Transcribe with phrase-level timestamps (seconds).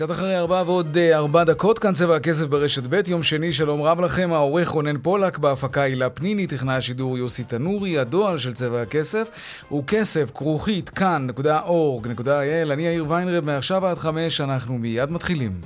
[0.00, 3.82] קצת אחרי ארבע ועוד אה, ארבע דקות, כאן צבע הכסף ברשת ב', יום שני, שלום
[3.82, 8.82] רב לכם, העורך רונן פולק, בהפקה הילה פניני, טכנאי השידור יוסי תנורי, הדואל של צבע
[8.82, 9.28] הכסף
[9.68, 15.60] הוא כסף, כרוכית, כאן.org.il, אני יאיר ויינרב, מעכשיו עד חמש, אנחנו מיד מתחילים.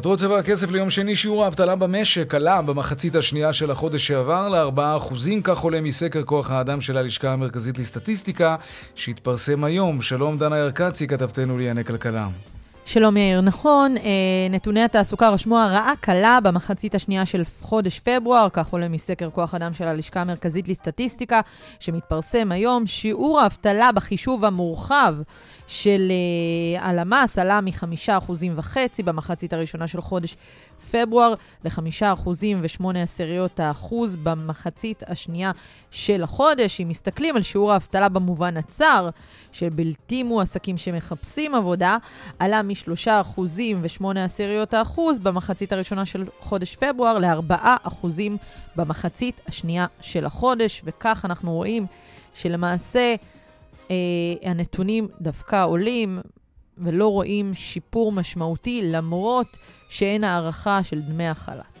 [0.00, 5.14] כותרות צבע הכסף ליום שני, שיעור האבטלה במשק עלה במחצית השנייה של החודש שעבר ל-4%,
[5.44, 8.56] כך עולה מסקר כוח האדם של הלשכה המרכזית לסטטיסטיקה,
[8.94, 10.00] שהתפרסם היום.
[10.00, 12.28] שלום דנה ירקצי, כתבתנו לענייני כלכלה.
[12.92, 14.02] שלום יאיר, נכון, אה,
[14.50, 19.74] נתוני התעסוקה רשמו הרעה קלה במחצית השנייה של חודש פברואר, כך עולה מסקר כוח אדם
[19.74, 21.40] של הלשכה המרכזית לסטטיסטיקה,
[21.80, 22.86] שמתפרסם היום.
[22.86, 25.14] שיעור האבטלה בחישוב המורחב
[25.66, 26.12] של
[26.78, 30.36] uh, הלמ"ס עלה מ-5.5% במחצית הראשונה של חודש
[30.90, 32.28] פברואר ל-5%
[32.60, 35.50] ו-8 עשיריות האחוז במחצית השנייה
[35.90, 36.80] של החודש.
[36.80, 39.10] אם מסתכלים על שיעור האבטלה במובן הצר,
[39.52, 41.96] של בלתי מועסקים שמחפשים עבודה,
[42.38, 43.40] עלה מ-3%
[43.80, 48.06] ו-8 עשיריות האחוז במחצית הראשונה של חודש פברואר ל-4%
[48.76, 51.86] במחצית השנייה של החודש, וכך אנחנו רואים
[52.34, 53.14] שלמעשה
[53.90, 53.96] אה,
[54.42, 56.20] הנתונים דווקא עולים
[56.80, 59.56] ולא רואים שיפור משמעותי למרות
[59.88, 61.80] שאין הערכה של דמי החל"ת.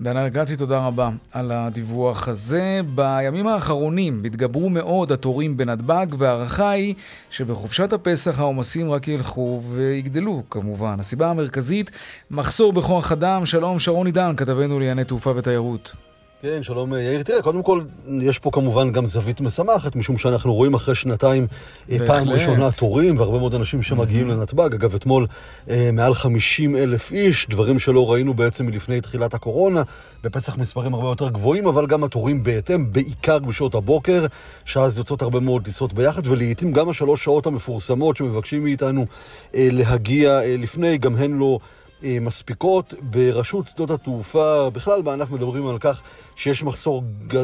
[0.00, 2.80] דנה ארגצי, תודה רבה על הדיווח הזה.
[2.94, 6.94] בימים האחרונים התגברו מאוד התורים בנתב"ג, וההערכה היא
[7.30, 11.00] שבחופשת הפסח העומסים רק ילכו ויגדלו, כמובן.
[11.00, 11.90] הסיבה המרכזית,
[12.30, 13.46] מחסור בכוח אדם.
[13.46, 16.07] שלום, שרון עידן, כתבנו לענייני תעופה ותיירות.
[16.42, 17.22] כן, שלום יאיר.
[17.22, 17.82] תראה, קודם כל,
[18.22, 21.46] יש פה כמובן גם זווית משמחת, משום שאנחנו רואים אחרי שנתיים
[21.90, 22.08] אה, בהחלט.
[22.08, 24.32] פעם ראשונה תורים, והרבה מאוד אנשים שמגיעים mm-hmm.
[24.32, 24.74] לנתב"ג.
[24.74, 25.26] אגב, אתמול
[25.70, 29.82] אה, מעל 50 אלף איש, דברים שלא ראינו בעצם מלפני תחילת הקורונה.
[30.22, 34.26] בפסח מספרים הרבה יותר גבוהים, אבל גם התורים בהתאם, בעיקר בשעות הבוקר,
[34.64, 39.06] שאז יוצאות הרבה מאוד טיסות ביחד, ולעיתים גם השלוש שעות המפורסמות שמבקשים מאיתנו
[39.54, 41.58] אה, להגיע אה, לפני, גם הן לא...
[42.04, 42.94] אה, מספיקות.
[43.02, 46.02] ברשות שדות התעופה, בכלל בענף מדברים על כך
[46.36, 47.02] שיש מחסור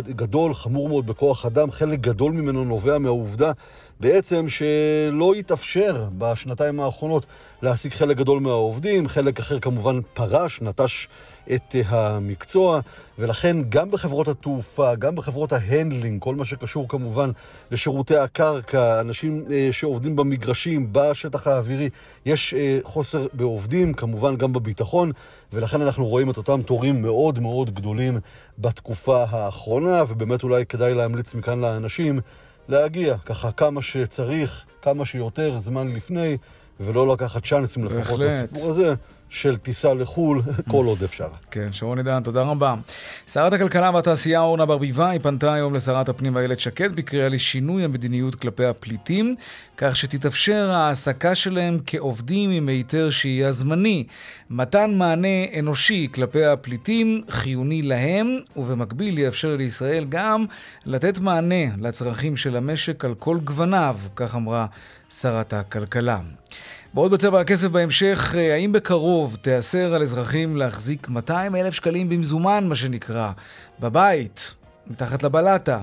[0.09, 1.70] גדול, חמור מאוד בכוח אדם.
[1.70, 3.53] חלק גדול ממנו נובע מהעובדה
[4.00, 7.27] בעצם שלא התאפשר בשנתיים האחרונות
[7.62, 11.09] להעסיק חלק גדול מהעובדים, חלק אחר כמובן פרש, נטש
[11.55, 12.81] את המקצוע,
[13.19, 17.31] ולכן גם בחברות התעופה, גם בחברות ה handling, כל מה שקשור כמובן
[17.71, 21.88] לשירותי הקרקע, אנשים אה, שעובדים במגרשים, בשטח האווירי,
[22.27, 25.12] יש אה, חוסר בעובדים, כמובן גם בביטחון,
[25.53, 28.19] ולכן אנחנו רואים את אותם תורים מאוד מאוד גדולים
[28.59, 32.21] בתקופה האחרונה, ובאמת אולי כדאי להמליץ מכאן לאנשים
[32.69, 36.37] להגיע ככה כמה שצריך, כמה שיותר זמן לפני,
[36.81, 38.95] ולא לקחת צ'אנסים לפחות בסיפור הזה.
[39.34, 41.28] של טיסה לחו"ל, כל עוד אפשר.
[41.50, 42.75] כן, שרון עידן, תודה רבה.
[43.27, 48.65] שרת הכלכלה והתעשייה אורנה ברביבאי פנתה היום לשרת הפנים איילת שקד בקריאה לשינוי המדיניות כלפי
[48.65, 49.34] הפליטים,
[49.77, 54.05] כך שתתאפשר העסקה שלהם כעובדים עם היתר שהייה זמני.
[54.50, 60.45] מתן מענה אנושי כלפי הפליטים חיוני להם, ובמקביל יאפשר לישראל גם
[60.87, 64.66] לתת מענה לצרכים של המשק על כל גווניו, כך אמרה
[65.11, 66.19] שרת הכלכלה.
[66.94, 72.66] בעוד בצבע הכסף בהמשך, אה, האם בקרוב תיאסר על אזרחים להחזיק 200 אלף שקלים במזומן,
[72.69, 73.31] מה שנקרא,
[73.81, 74.55] בבית,
[74.87, 75.80] מתחת לבלטה?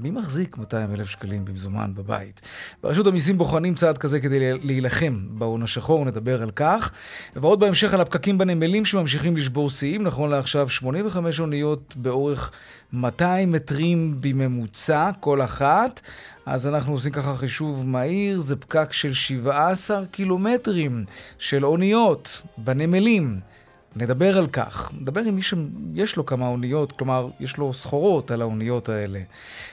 [0.00, 2.40] מי מחזיק 200 אלף שקלים במזומן בבית?
[2.82, 6.90] ברשות המיסים בוחנים צעד כזה כדי להילחם בהון השחור, נדבר על כך.
[7.36, 10.02] ועוד בהמשך על הפקקים בנמלים שממשיכים לשבור שיאים.
[10.02, 12.50] נכון לעכשיו 85 אוניות באורך
[12.92, 16.00] 200 מטרים בממוצע, כל אחת.
[16.46, 21.04] אז אנחנו עושים ככה חישוב מהיר, זה פקק של 17 קילומטרים
[21.38, 23.40] של אוניות בנמלים.
[23.98, 24.92] נדבר על כך.
[25.00, 29.20] נדבר עם מי שיש לו כמה אוניות, כלומר, יש לו סחורות על האוניות האלה.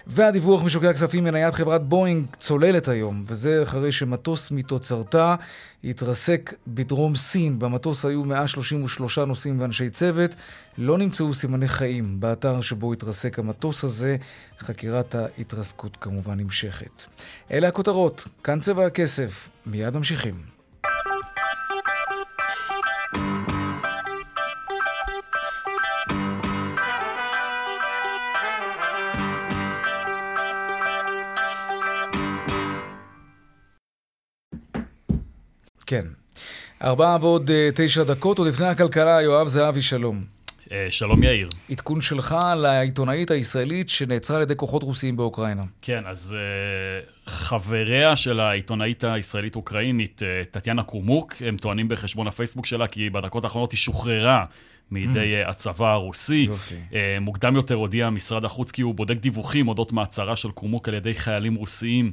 [0.07, 5.35] והדיווח משוקי הכספים מניית חברת בואינג צוללת היום, וזה אחרי שמטוס מתוצרתה
[5.83, 7.59] התרסק בדרום סין.
[7.59, 10.35] במטוס היו 133 נוסעים ואנשי צוות.
[10.77, 14.17] לא נמצאו סימני חיים באתר שבו התרסק המטוס הזה.
[14.59, 17.05] חקירת ההתרסקות כמובן נמשכת.
[17.51, 19.49] אלה הכותרות, כאן צבע הכסף.
[19.65, 20.35] מיד ממשיכים.
[35.85, 36.05] כן.
[36.83, 40.23] ארבעה ועוד אה, תשע דקות, עוד לפני הכלכלה, יואב זהבי, שלום.
[40.71, 41.49] אה, שלום יאיר.
[41.71, 45.61] עדכון שלך לעיתונאית הישראלית שנעצרה על ידי כוחות רוסיים באוקראינה.
[45.81, 52.87] כן, אז uh, חבריה של העיתונאית הישראלית-אוקראינית, uh, טטיאנה קומוק, הם טוענים בחשבון הפייסבוק שלה
[52.87, 54.45] כי בדקות האחרונות היא שוחררה
[54.91, 55.49] מידי mm.
[55.49, 56.45] הצבא הרוסי.
[56.49, 56.75] יופי.
[56.91, 60.93] Uh, מוקדם יותר הודיע משרד החוץ כי הוא בודק דיווחים אודות מעצרה של קומוק על
[60.93, 62.11] ידי חיילים רוסיים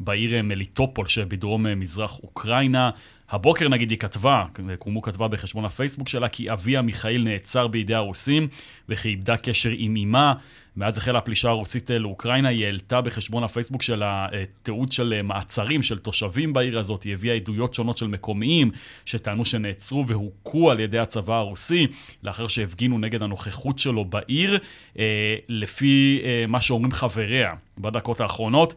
[0.00, 2.90] בעיר מליטופול שבדרום מזרח אוקראינה.
[3.30, 4.44] הבוקר נגיד היא כתבה,
[4.78, 8.48] קומו כתבה בחשבון הפייסבוק שלה, כי אביה מיכאיל נעצר בידי הרוסים
[8.88, 10.34] וכי איבדה קשר עם אמה.
[10.76, 14.26] מאז החלה הפלישה הרוסית לאוקראינה, היא העלתה בחשבון הפייסבוק שלה
[14.62, 18.70] תיעוד של מעצרים של תושבים בעיר הזאת, היא הביאה עדויות שונות של מקומיים
[19.04, 21.86] שטענו שנעצרו והוכו על ידי הצבא הרוסי,
[22.22, 24.58] לאחר שהפגינו נגד הנוכחות שלו בעיר,
[24.98, 28.74] אה, לפי אה, מה שאומרים חבריה בדקות האחרונות.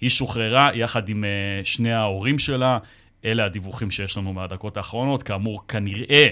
[0.00, 2.78] היא שוחררה יחד עם אה, שני ההורים שלה.
[3.24, 5.22] אלה הדיווחים שיש לנו מהדקות האחרונות.
[5.22, 6.28] כאמור, כנראה,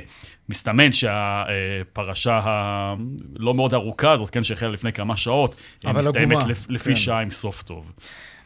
[0.48, 5.54] מסתמן שהפרשה הלא מאוד ארוכה הזאת, כן, שהחלה לפני כמה שעות,
[5.84, 6.96] מסתיימת לפ, לפי כן.
[6.96, 7.92] שעה עם סוף טוב.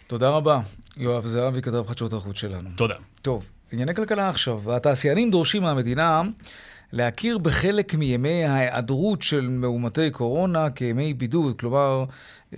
[0.06, 0.60] תודה רבה.
[0.96, 2.70] יואב זהבי, כתב חדשות החוץ שלנו.
[2.76, 2.94] תודה.
[3.22, 4.76] טוב, ענייני כלכלה עכשיו.
[4.76, 6.22] התעשיינים דורשים מהמדינה
[6.92, 12.04] להכיר בחלק מימי ההיעדרות של מאומתי קורונה כימי בידוד, כלומר,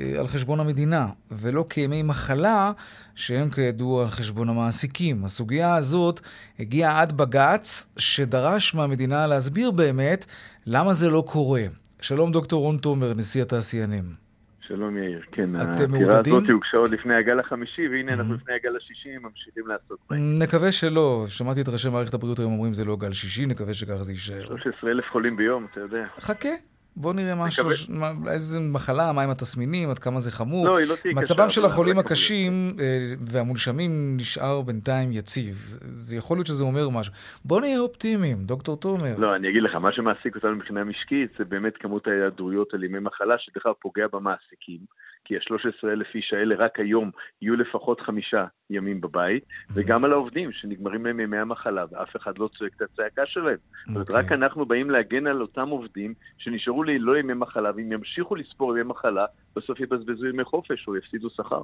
[0.00, 2.72] אה, על חשבון המדינה, ולא כימי מחלה,
[3.14, 5.24] שהם כידוע על חשבון המעסיקים.
[5.24, 6.20] הסוגיה הזאת
[6.58, 10.26] הגיעה עד בג"ץ, שדרש מהמדינה להסביר באמת
[10.66, 11.62] למה זה לא קורה.
[12.00, 14.24] שלום דוקטור רון תומר, נשיא התעשיינים.
[14.66, 19.18] שלום יאיר, כן, העתירה הזאת הוגשה עוד לפני הגל החמישי, והנה אנחנו לפני הגל השישי,
[19.18, 20.38] ממשיכים לעשות בהם.
[20.38, 24.02] נקווה שלא, שמעתי את ראשי מערכת הבריאות היום אומרים זה לא גל שישי, נקווה שככה
[24.02, 24.46] זה יישאר.
[24.46, 26.04] 13 אלף חולים ביום, אתה יודע.
[26.20, 26.48] חכה,
[26.96, 30.66] בואו נראה משהו, מה, איזה מחלה, מהם התסמינים, עד כמה זה חמור.
[30.66, 31.22] לא, היא לא תהיה קשה.
[31.22, 35.54] מצבם של החולים הקשים אה, והמונשמים נשאר בינתיים יציב.
[35.54, 37.12] זה, זה יכול להיות שזה אומר משהו.
[37.44, 39.14] בואו נהיה אופטימיים, דוקטור תומר.
[39.18, 42.98] לא, אני אגיד לך, מה שמעסיק אותנו מבחינה משקית זה באמת כמות ההיעדרויות על ימי
[42.98, 44.78] מחלה, שדרך אגב פוגע במעסיקים.
[45.24, 47.10] כי ה-13 אלף איש האלה רק היום
[47.42, 49.72] יהיו לפחות חמישה ימים בבית, mm-hmm.
[49.74, 53.54] וגם על העובדים שנגמרים להם ימי המחלה, ואף אחד לא צועק את הצעקה שלהם.
[53.54, 53.78] Okay.
[53.86, 54.36] זאת אומרת, רק אוקיי.
[54.36, 58.88] אנחנו באים להגן על אותם עובדים שנשארו לי לא ימי מחלה, ואם ימשיכו לספור ימי
[58.88, 59.24] מחלה,
[59.56, 61.62] בסוף יבזבזו ימי חופש או יפסידו שכר.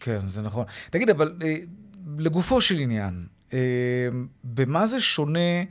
[0.00, 0.64] כן, זה נכון.
[0.90, 1.56] תגיד, אבל אה,
[2.18, 4.08] לגופו של עניין, אה,
[4.44, 5.62] במה זה שונה...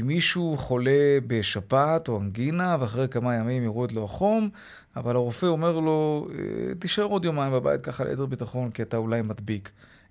[0.00, 4.48] אם מישהו חולה בשפעת או אנגינה, ואחרי כמה ימים יורד לו החום,
[4.96, 9.22] אבל הרופא אומר לו, אה, תישאר עוד יומיים בבית ככה ליתר ביטחון, כי אתה אולי
[9.22, 9.70] מדביק.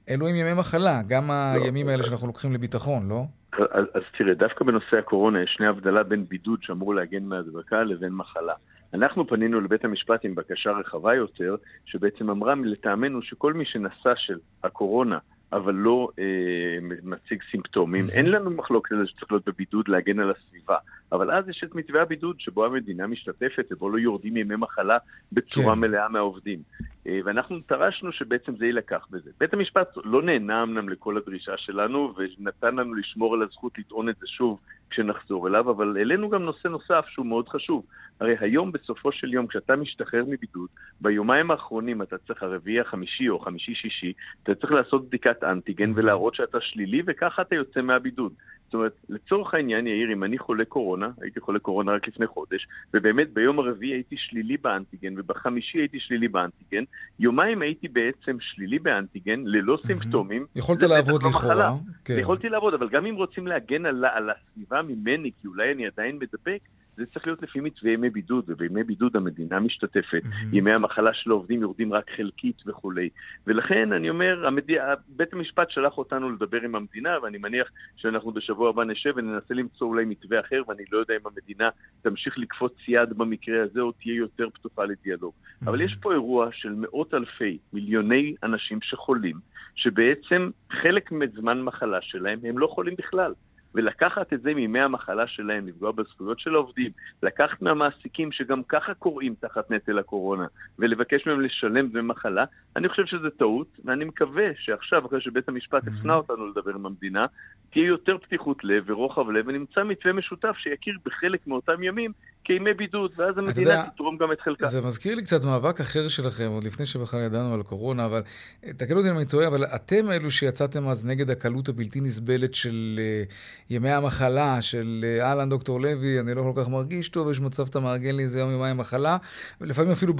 [0.09, 3.23] אלו הם ימי מחלה, גם לא, הימים האלה שאנחנו לוקחים לביטחון, לא?
[3.53, 8.13] אז, אז תראה, דווקא בנושא הקורונה יש שני הבדלה בין בידוד שאמור להגן מהדבקה לבין
[8.13, 8.53] מחלה.
[8.93, 11.55] אנחנו פנינו לבית המשפט עם בקשה רחבה יותר,
[11.85, 15.17] שבעצם אמרה לטעמנו שכל מי שנשא של הקורונה
[15.53, 18.05] אבל לא אה, מציג סימפטומים.
[18.13, 20.77] אין לנו מחלוקת על זה שצריך להיות בבידוד להגן על הסביבה,
[21.11, 24.97] אבל אז יש את מתווה הבידוד שבו המדינה משתתפת ובו לא יורדים ימי מחלה
[25.31, 25.81] בצורה כן.
[25.81, 26.59] מלאה מהעובדים.
[27.07, 29.31] אה, ואנחנו דרשנו שבעצם זה יילקח בזה.
[29.39, 34.15] בית המשפט לא נהנה אמנם לכל הדרישה שלנו ונתן לנו לשמור על הזכות לטעון את
[34.19, 34.59] זה שוב
[34.93, 37.85] כשנחזור אליו, אבל העלינו גם נושא נוסף שהוא מאוד חשוב.
[38.19, 40.69] הרי היום בסופו של יום, כשאתה משתחרר מבידוד,
[41.01, 46.57] ביומיים האחרונים אתה צריך, הרביעי החמישי או חמישי-שישי, אתה צריך לעשות בדיקת אנטיגן ולהראות שאתה
[46.61, 48.33] שלילי, וככה אתה יוצא מהבידוד.
[48.73, 52.67] זאת אומרת, לצורך העניין, יאיר, אם אני חולה קורונה, הייתי חולה קורונה רק לפני חודש,
[52.93, 56.83] ובאמת ביום הרביעי הייתי שלילי באנטיגן, ובחמישי הייתי שלילי באנטיגן,
[57.19, 60.45] יומיים הייתי בעצם שלילי באנטיגן, ללא סימפטומים.
[60.55, 61.73] יכולת לעבוד לא לכאורה.
[62.05, 62.15] כן.
[62.19, 66.15] יכולתי לעבוד, אבל גם אם רוצים להגן על, על הסביבה ממני, כי אולי אני עדיין
[66.15, 66.59] מדבק,
[66.97, 70.55] זה צריך להיות לפי מתווה ימי בידוד, ובימי בידוד המדינה משתתפת, mm-hmm.
[70.55, 73.09] ימי המחלה של העובדים יורדים רק חלקית וכולי.
[73.47, 74.63] ולכן אני אומר, המד...
[75.07, 79.87] בית המשפט שלח אותנו לדבר עם המדינה, ואני מניח שאנחנו בשבוע הבא נשב וננסה למצוא
[79.87, 81.69] אולי מתווה אחר, ואני לא יודע אם המדינה
[82.01, 85.33] תמשיך לקפוץ יד במקרה הזה, או תהיה יותר פתוחה לדיאלוג.
[85.33, 85.69] Mm-hmm.
[85.69, 89.35] אבל יש פה אירוע של מאות אלפי, מיליוני אנשים שחולים,
[89.75, 93.33] שבעצם חלק מזמן מחלה שלהם הם לא חולים בכלל.
[93.75, 96.91] ולקחת את זה מימי המחלה שלהם, לפגוע בזכויות של העובדים,
[97.23, 100.45] לקחת מהמעסיקים שגם ככה קוראים תחת נטל הקורונה,
[100.79, 105.87] ולבקש מהם לשלם דמי מחלה, אני חושב שזה טעות, ואני מקווה שעכשיו, אחרי שבית המשפט
[105.87, 107.25] הפנה אותנו לדבר עם המדינה,
[107.73, 112.11] תהיה יותר פתיחות לב ורוחב לב, ונמצא מתווה משותף שיכיר בחלק מאותם ימים
[112.43, 114.67] כימי בידוד, ואז המדינה תתרום גם את חלקה.
[114.67, 118.21] זה מזכיר לי קצת מאבק אחר שלכם, עוד לפני שבכלל ידענו על קורונה, אבל
[118.61, 122.99] תקנו אותי אם אני טועה, אבל אתם אלו שיצאתם אז נגד הקלות הבלתי נסבלת של
[123.29, 123.33] uh,
[123.69, 127.65] ימי המחלה, של אה, אהלן, דוקטור לוי, אני לא כל כך מרגיש טוב, יש מצב
[127.65, 129.17] שאתה מארגן לי איזה יום יומיים מחלה,
[129.61, 130.13] ולפעמים אפילו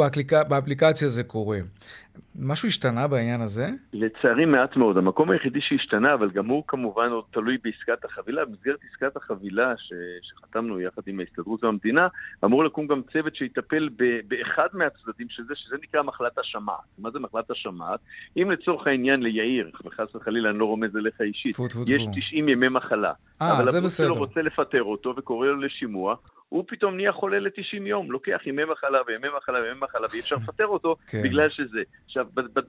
[0.47, 1.59] באפליקציה זה קורה.
[2.39, 3.67] משהו השתנה בעניין הזה?
[3.93, 4.97] לצערי מעט מאוד.
[4.97, 8.45] המקום היחידי שהשתנה, אבל גם הוא כמובן עוד תלוי בעסקת החבילה.
[8.45, 9.93] במסגרת עסקת החבילה ש...
[10.21, 12.07] שחתמנו יחד עם ההסתדרות והמדינה,
[12.45, 14.03] אמור לקום גם צוות שיטפל ב...
[14.27, 16.75] באחד מהצדדים של זה, שזה נקרא מחלת השמעת.
[16.99, 17.99] מה זה מחלת השמעת?
[18.37, 22.11] אם לצורך העניין ליאיר, וחס וחלילה אני לא רומז אליך אישית, פו, טפו, יש טפו.
[22.15, 23.13] 90 ימי מחלה.
[23.41, 23.69] אה, זה בסדר.
[23.69, 26.15] אבל הבוס שלו רוצה לפטר אותו וקורא לו לשימוע,
[26.53, 30.35] הוא פתאום נהיה חולה ל-90 יום, לוקח ימי מחלה וימי מחלה וימי מחלה, ואי אפשר
[30.35, 31.21] לפטר אותו כן.
[31.23, 31.81] בגלל שזה.
[32.05, 32.27] עכשיו,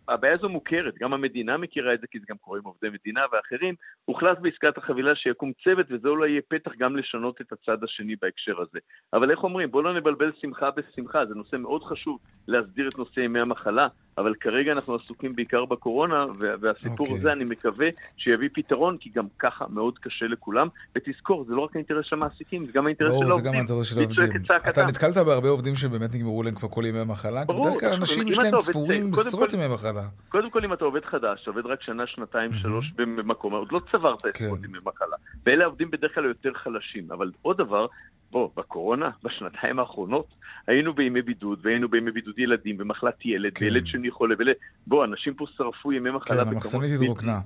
[0.09, 3.21] הבעיה הזו מוכרת, גם המדינה מכירה את זה, כי זה גם קורה עם עובדי מדינה
[3.33, 3.75] ואחרים.
[4.05, 8.61] הוחלט בעסקת החבילה שיקום צוות, וזה אולי יהיה פתח גם לשנות את הצד השני בהקשר
[8.61, 8.79] הזה.
[9.13, 13.21] אבל איך אומרים, בואו לא נבלבל שמחה בשמחה, זה נושא מאוד חשוב להסדיר את נושא
[13.21, 17.15] ימי המחלה, אבל כרגע אנחנו עסוקים בעיקר בקורונה, וה- והסיפור אוקיי.
[17.17, 20.69] הזה, אני מקווה שיביא פתרון, כי גם ככה מאוד קשה לכולם.
[20.97, 23.51] ותזכור, זה לא רק האינטרס של המעסיקים, זה גם האינטרס של ברור, זה העובדים.
[23.53, 24.43] גם האינטרס של העובדים.
[24.69, 27.45] אתה נתקלת בהרבה עובדים שבאמת נגמרו להם כבר כל ימי מחלה?
[27.45, 30.03] ברור, בדרך כלל אנשים יש להם ספורים עשרות ימי מחלה.
[30.29, 34.23] קודם כל, אם אתה עובד חדש, עובד רק שנה, שנתיים, שלוש במקום, עוד לא צברת
[34.23, 34.29] כן.
[34.45, 35.17] עשרות ימי מחלה.
[35.47, 37.13] ואלה העובדים בדרך כלל יותר חלשים.
[37.13, 37.87] אבל עוד דבר,
[38.31, 40.27] בוא, בקורונה, בשנתיים האחרונות,
[40.67, 43.65] היינו בימי בידוד, והיינו בימי בידוד ילדים, במחלת ילד, כן.
[43.65, 44.49] וילד שני חולה, ול...
[44.87, 47.39] בוא, אנשים פה שרפו ימי מחלה כן, המחסנית התרוקנה.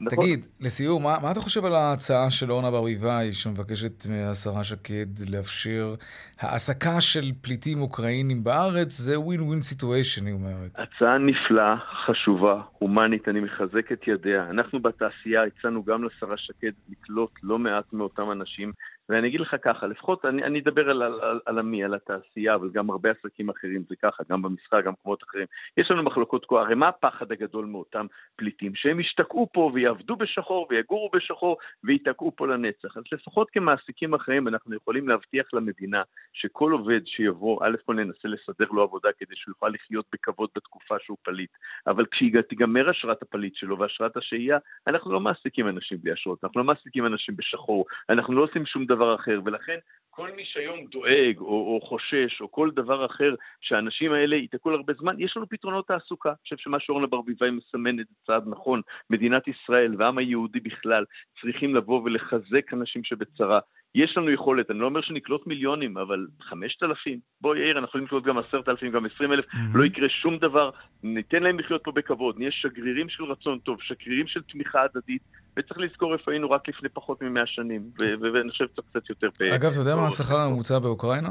[0.00, 0.18] נכון.
[0.18, 5.94] תגיד, לסיום, מה, מה אתה חושב על ההצעה של אורנה ברביבאי, שמבקשת מהשרה שקד לאפשר
[6.40, 8.98] העסקה של פליטים אוקראינים בארץ?
[8.98, 10.78] זה win win situation, היא אומרת.
[10.78, 11.76] הצעה נפלאה,
[12.06, 14.50] חשובה, הומנית, אני מחזק את ידיה.
[14.50, 18.72] אנחנו בתעשייה הצענו גם לשרה שקד לקלוט לא מעט מאותם אנשים,
[19.08, 22.54] ואני אגיד לך ככה, לפחות אני, אני אדבר על, על, על, על עמי, על התעשייה,
[22.54, 25.46] אבל גם הרבה עסקים אחרים זה ככה, גם במסחר, גם במקומות אחרים.
[25.76, 28.06] יש לנו מחלוקות כה, הרי מה הפחד הגדול מאותם
[28.36, 28.74] פליטים?
[28.74, 32.96] שהם ישתקעו פה ויעבדו בשחור ויגורו בשחור וייתקעו פה לנצח.
[32.96, 38.70] אז לפחות כמעסיקים אחרים אנחנו יכולים להבטיח למדינה שכל עובד שיבוא, א' כל ננסה לסדר
[38.70, 41.50] לו עבודה כדי שהוא יוכל לחיות בכבוד בתקופה שהוא פליט,
[41.86, 46.64] אבל כשתיגמר אשרת הפליט שלו ואשרת השהייה, אנחנו לא מעסיקים אנשים בלי אשרות, אנחנו לא
[46.64, 49.78] מעסיקים אנשים בשחור, אנחנו לא עושים שום דבר אחר, ולכן
[50.16, 54.92] כל מי שהיום דואג או, או חושש או כל דבר אחר שהאנשים האלה ייתקעו להרבה
[54.92, 56.28] זמן, יש לנו פתרונות תעסוקה.
[56.28, 58.80] אני חושב שמה שאורנה ברביבאי מסמנת זה צעד נכון.
[59.10, 61.04] מדינת ישראל והעם היהודי בכלל
[61.40, 63.60] צריכים לבוא ולחזק אנשים שבצרה.
[63.94, 68.06] יש לנו יכולת, אני לא אומר שנקלוט מיליונים, אבל חמשת אלפים, בוא יאיר, אנחנו יכולים
[68.06, 70.70] לקלוט גם עשרת אלפים, גם עשרים אלף, לא יקרה שום דבר,
[71.02, 75.22] ניתן להם לחיות פה בכבוד, נהיה שגרירים של רצון טוב, שגרירים של תמיכה הדדית,
[75.56, 79.10] וצריך לזכור איפה היינו רק לפני פחות ממאה שנים, ו- ו- ואני חושב קצת קצת
[79.10, 79.28] יותר...
[79.54, 81.30] אגב, אתה יודע מה השכר הממוצע באוקראינה?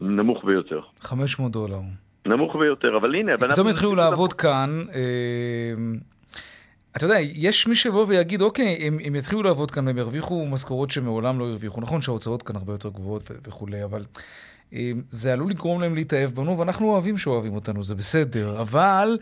[0.00, 0.80] נמוך ביותר.
[1.00, 1.80] 500 דולר.
[2.26, 5.74] נמוך ביותר, אבל הנה, פתאום התחילו לעבוד כאן, אה,
[6.96, 10.90] אתה יודע, יש מי שיבוא ויגיד, אוקיי, הם, הם יתחילו לעבוד כאן והם ירוויחו משכורות
[10.90, 11.80] שמעולם לא הרוויחו.
[11.80, 14.04] נכון שההוצאות כאן הרבה יותר גבוהות וכולי, אבל
[14.72, 19.18] אה, זה עלול לגרום להם להתאהב בנו, ואנחנו אוהבים שאוהבים אותנו, זה בסדר, אבל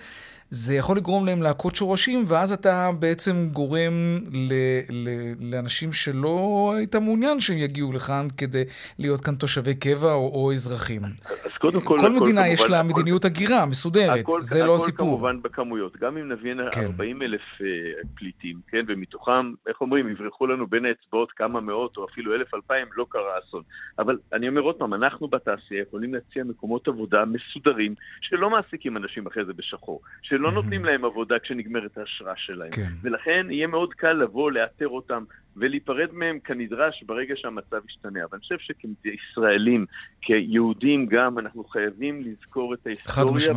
[0.50, 3.92] זה יכול לגרום להם להכות שורשים, ואז אתה בעצם גורם
[4.32, 4.52] ל,
[4.90, 5.08] ל,
[5.40, 6.36] לאנשים שלא
[6.76, 8.64] היית מעוניין שהם יגיעו לכאן כדי
[8.98, 11.02] להיות כאן תושבי קבע או, או אזרחים.
[11.04, 11.98] אז קודם כל...
[12.00, 15.06] כל הכל מדינה יש כמובן- לה הכל- מדיניות הגירה מסודרת, הכל, זה לא הכל הסיפור.
[15.08, 15.96] כמובן בכמויות.
[15.96, 16.80] גם אם נביא כן.
[16.86, 17.66] 40 אלף אה,
[18.14, 22.86] פליטים, כן, ומתוכם, איך אומרים, יברחו לנו בין האצבעות כמה מאות או אפילו אלף אלפיים,
[22.96, 23.62] לא קרה אסון.
[23.98, 29.26] אבל אני אומר עוד פעם, אנחנו בתעשייה יכולים להציע מקומות עבודה מסודרים, שלא מעסיקים אנשים
[29.26, 30.00] אחרי זה בשחור,
[30.34, 32.70] שלא נותנים להם עבודה כשנגמרת האשרה שלהם.
[32.70, 32.88] כן.
[33.02, 35.24] ולכן יהיה מאוד קל לבוא, לאתר אותם
[35.56, 38.20] ולהיפרד מהם כנדרש ברגע שהמצב ישתנה.
[38.25, 39.87] אבל אני חושב שכישראלים,
[40.23, 43.52] כיהודים גם, אנחנו חייבים לזכור את ההיסטוריה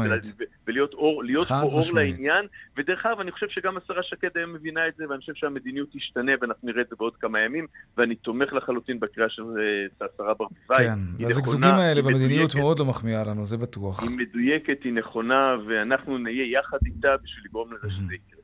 [0.67, 1.81] ולהיות אור, להיות פה אור.
[1.93, 2.45] לעניין.
[2.77, 6.31] ודרך אגב, אני חושב שגם השרה שקד היום מבינה את זה, ואני חושב שהמדיניות תשתנה,
[6.41, 10.87] ואנחנו נראה את זה בעוד כמה ימים, ואני תומך לחלוטין בקריאה של אה, השרה ברביבאי.
[10.87, 12.55] כן, הזגזוגים האלה במדיניות.
[12.55, 14.03] מאוד לא מחמיאה לנו, זה בטוח.
[14.03, 18.41] היא מדויקת, היא נכונה, ואנחנו נהיה יחד איתה בשביל לגרום לזה שזה יקרה.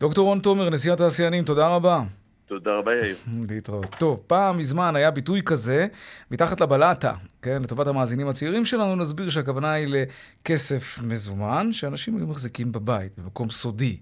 [0.00, 2.02] דוקטור רון תומר, נשיא התעשיינים, תודה רבה.
[2.50, 3.16] תודה רבה, יאיר.
[3.50, 3.86] להתראות.
[3.98, 5.86] טוב, פעם מזמן היה ביטוי כזה,
[6.30, 7.62] מתחת לבלטה, כן?
[7.62, 13.96] לטובת המאזינים הצעירים שלנו, נסביר שהכוונה היא לכסף מזומן, שאנשים היו מחזיקים בבית, במקום סודי.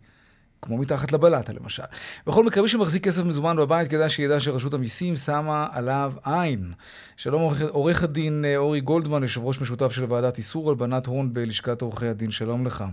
[0.62, 1.82] כמו מתחת לבלטה למשל.
[2.26, 6.72] בכל מקרה, מי שמחזיק כסף מזומן בבית, כדאי שידע שרשות המיסים שמה עליו עין.
[7.16, 11.82] שלום עורך הדין אה, אורי גולדמן, יושב ראש משותף של ועדת איסור הלבנת הון בלשכת
[11.82, 12.84] עורכי הדין, שלום לך.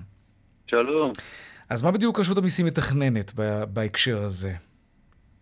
[0.68, 1.12] שלום.
[1.70, 3.34] אז מה בדיוק רשות המיסים מתכננת
[3.74, 4.54] בהקשר הזה?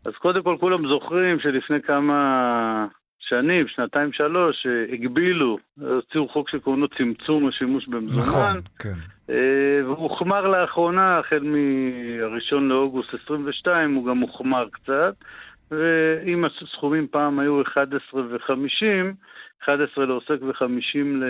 [0.05, 2.87] אז קודם כל כולם זוכרים שלפני כמה
[3.19, 8.19] שנים, שנתיים שלוש, הגבילו, הוציאו חוק שקוראים לו צמצום השימוש במזומן.
[8.19, 8.93] נכון, כן.
[9.29, 15.15] אה, והוא הוחמר לאחרונה, החל מ-1 לאוגוסט 22, הוא גם הוחמר קצת.
[15.71, 19.13] ואם הסכומים פעם היו 11 ו-50,
[19.63, 21.23] 11 לעוסק ו-50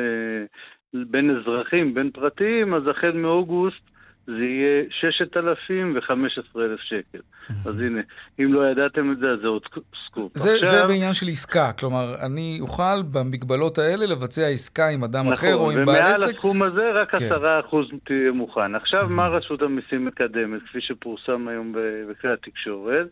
[0.94, 3.93] בין אזרחים, בין פרטיים, אז החל מאוגוסט
[4.28, 7.20] זה יהיה 6,000 ו-15,000 שקל.
[7.66, 8.02] אז הנה,
[8.40, 9.62] אם לא ידעתם את זה, אז זה עוד
[10.06, 10.38] סקופ.
[10.38, 10.70] זה, עכשיו...
[10.70, 15.56] זה בעניין של עסקה, כלומר, אני אוכל במגבלות האלה לבצע עסקה עם אדם נכון, אחר
[15.56, 16.20] או עם בעל עסק.
[16.20, 17.30] ומעל הסכום הזה רק כן.
[17.72, 18.76] 10% תהיה מוכן.
[18.76, 21.76] עכשיו, מה רשות המיסים מקדמת, כפי שפורסם היום
[22.10, 23.08] בכלי התקשורת?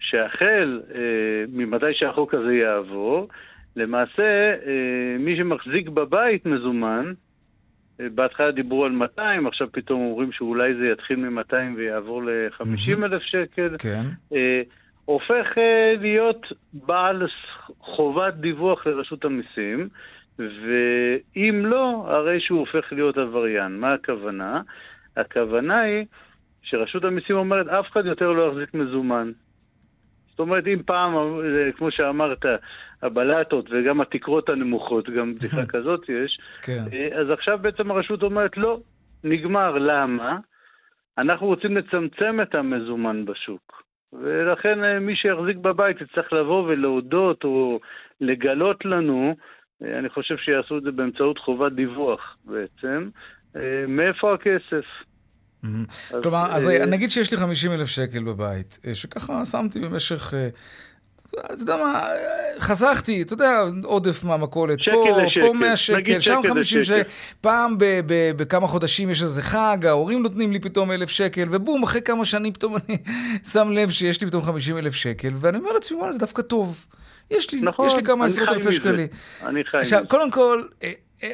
[0.00, 1.00] שהחל אה,
[1.48, 3.28] ממתי שהחוק הזה יעבור,
[3.76, 7.12] למעשה, אה, מי שמחזיק בבית מזומן,
[7.98, 13.76] בהתחלה דיברו על 200, עכשיו פתאום אומרים שאולי זה יתחיל מ-200 ויעבור ל-50 אלף שקל.
[13.78, 14.02] כן.
[14.32, 14.62] אה,
[15.04, 17.26] הופך אה, להיות בעל
[17.80, 19.88] חובת דיווח לרשות המיסים,
[20.38, 23.80] ואם לא, הרי שהוא הופך להיות עבריין.
[23.80, 24.60] מה הכוונה?
[25.16, 26.04] הכוונה היא
[26.62, 29.32] שרשות המיסים אומרת, אף אחד יותר לא יחזיק מזומן.
[30.32, 32.44] זאת אומרת, אם פעם, אה, כמו שאמרת,
[33.02, 36.84] הבלטות וגם התקרות הנמוכות, גם בדיחה כזאת יש, כן.
[36.92, 38.78] אה, אז עכשיו בעצם הרשות אומרת, לא,
[39.24, 39.78] נגמר.
[39.78, 40.38] למה?
[41.18, 43.82] אנחנו רוצים לצמצם את המזומן בשוק.
[44.12, 47.80] ולכן אה, מי שיחזיק בבית יצטרך לבוא ולהודות או
[48.20, 49.36] לגלות לנו,
[49.82, 53.08] אני חושב שיעשו את זה באמצעות חובת דיווח בעצם,
[53.88, 54.84] מאיפה הכסף.
[56.22, 60.34] כלומר, אז אה, נגיד שיש לי 50 אלף שקל בבית, אה, שככה שמתי במשך...
[60.34, 60.48] אה,
[61.44, 62.02] אתה יודע מה,
[62.58, 65.04] חסכתי, אתה יודע, עודף מהמכולת, פה,
[65.40, 67.02] פה 100 שקל, שם 50 שקל,
[67.40, 67.76] פעם
[68.36, 72.52] בכמה חודשים יש איזה חג, ההורים נותנים לי פתאום אלף שקל, ובום, אחרי כמה שנים
[72.52, 72.96] פתאום אני
[73.52, 76.86] שם לב שיש לי פתאום 50 אלף שקל, ואני אומר לעצמי, וואלה, זה דווקא טוב.
[77.30, 79.06] יש לי, נכון, יש לי כמה עשרות אלפי שקלים.
[79.46, 80.62] אני חי עכשיו, קודם כל,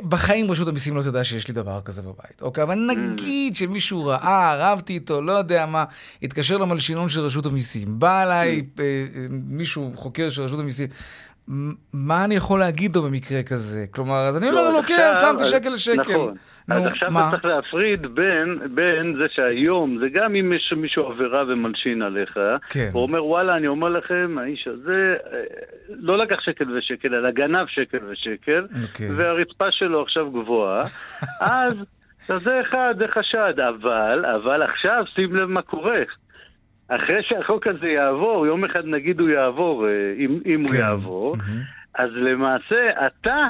[0.08, 2.64] בחיים רשות המיסים לא תדע שיש לי דבר כזה בבית, אוקיי?
[2.64, 5.84] אבל נגיד שמישהו ראה, רבתי איתו, לא יודע מה,
[6.22, 10.88] התקשר למלשינון של רשות המיסים, בא אליי אה, אה, מישהו, חוקר של רשות המיסים,
[11.92, 13.86] מה אני יכול להגיד לו במקרה כזה?
[13.90, 16.00] כלומר, אז אני אומר לו, כן, שמתי שקל לשקל.
[16.00, 16.34] נכון.
[16.68, 21.42] אז עכשיו אתה צריך להפריד בין, בין זה שהיום, זה גם אם יש מישהו עבירה
[21.48, 22.38] ומלשין עליך,
[22.70, 22.90] כן.
[22.92, 25.38] הוא אומר, וואלה, אני אומר לכם, האיש הזה אה,
[25.88, 29.08] לא לקח שקל ושקל, אלא גנב שקל ושקל, אוקיי.
[29.16, 30.82] והרצפה שלו עכשיו גבוהה,
[31.40, 31.84] אז
[32.28, 36.02] זה אחד, זה חשד, אבל, אבל עכשיו שים לב מה קורה.
[36.88, 40.74] אחרי שהחוק הזה יעבור, יום אחד נגיד הוא יעבור, אה, אם, אם כן.
[40.74, 42.02] הוא יעבור, mm-hmm.
[42.02, 43.48] אז למעשה אתה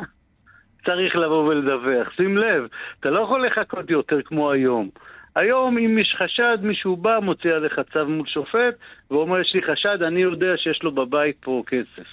[0.85, 2.13] צריך לבוא ולדווח.
[2.17, 2.67] שים לב,
[3.01, 4.89] אתה לא יכול לחכות יותר כמו היום.
[5.37, 8.75] היום אם יש חשד, מישהו בא, מוציא עליך צו מול שופט,
[9.11, 12.09] ואומר, יש לי חשד, אני יודע שיש לו בבית פה כסף.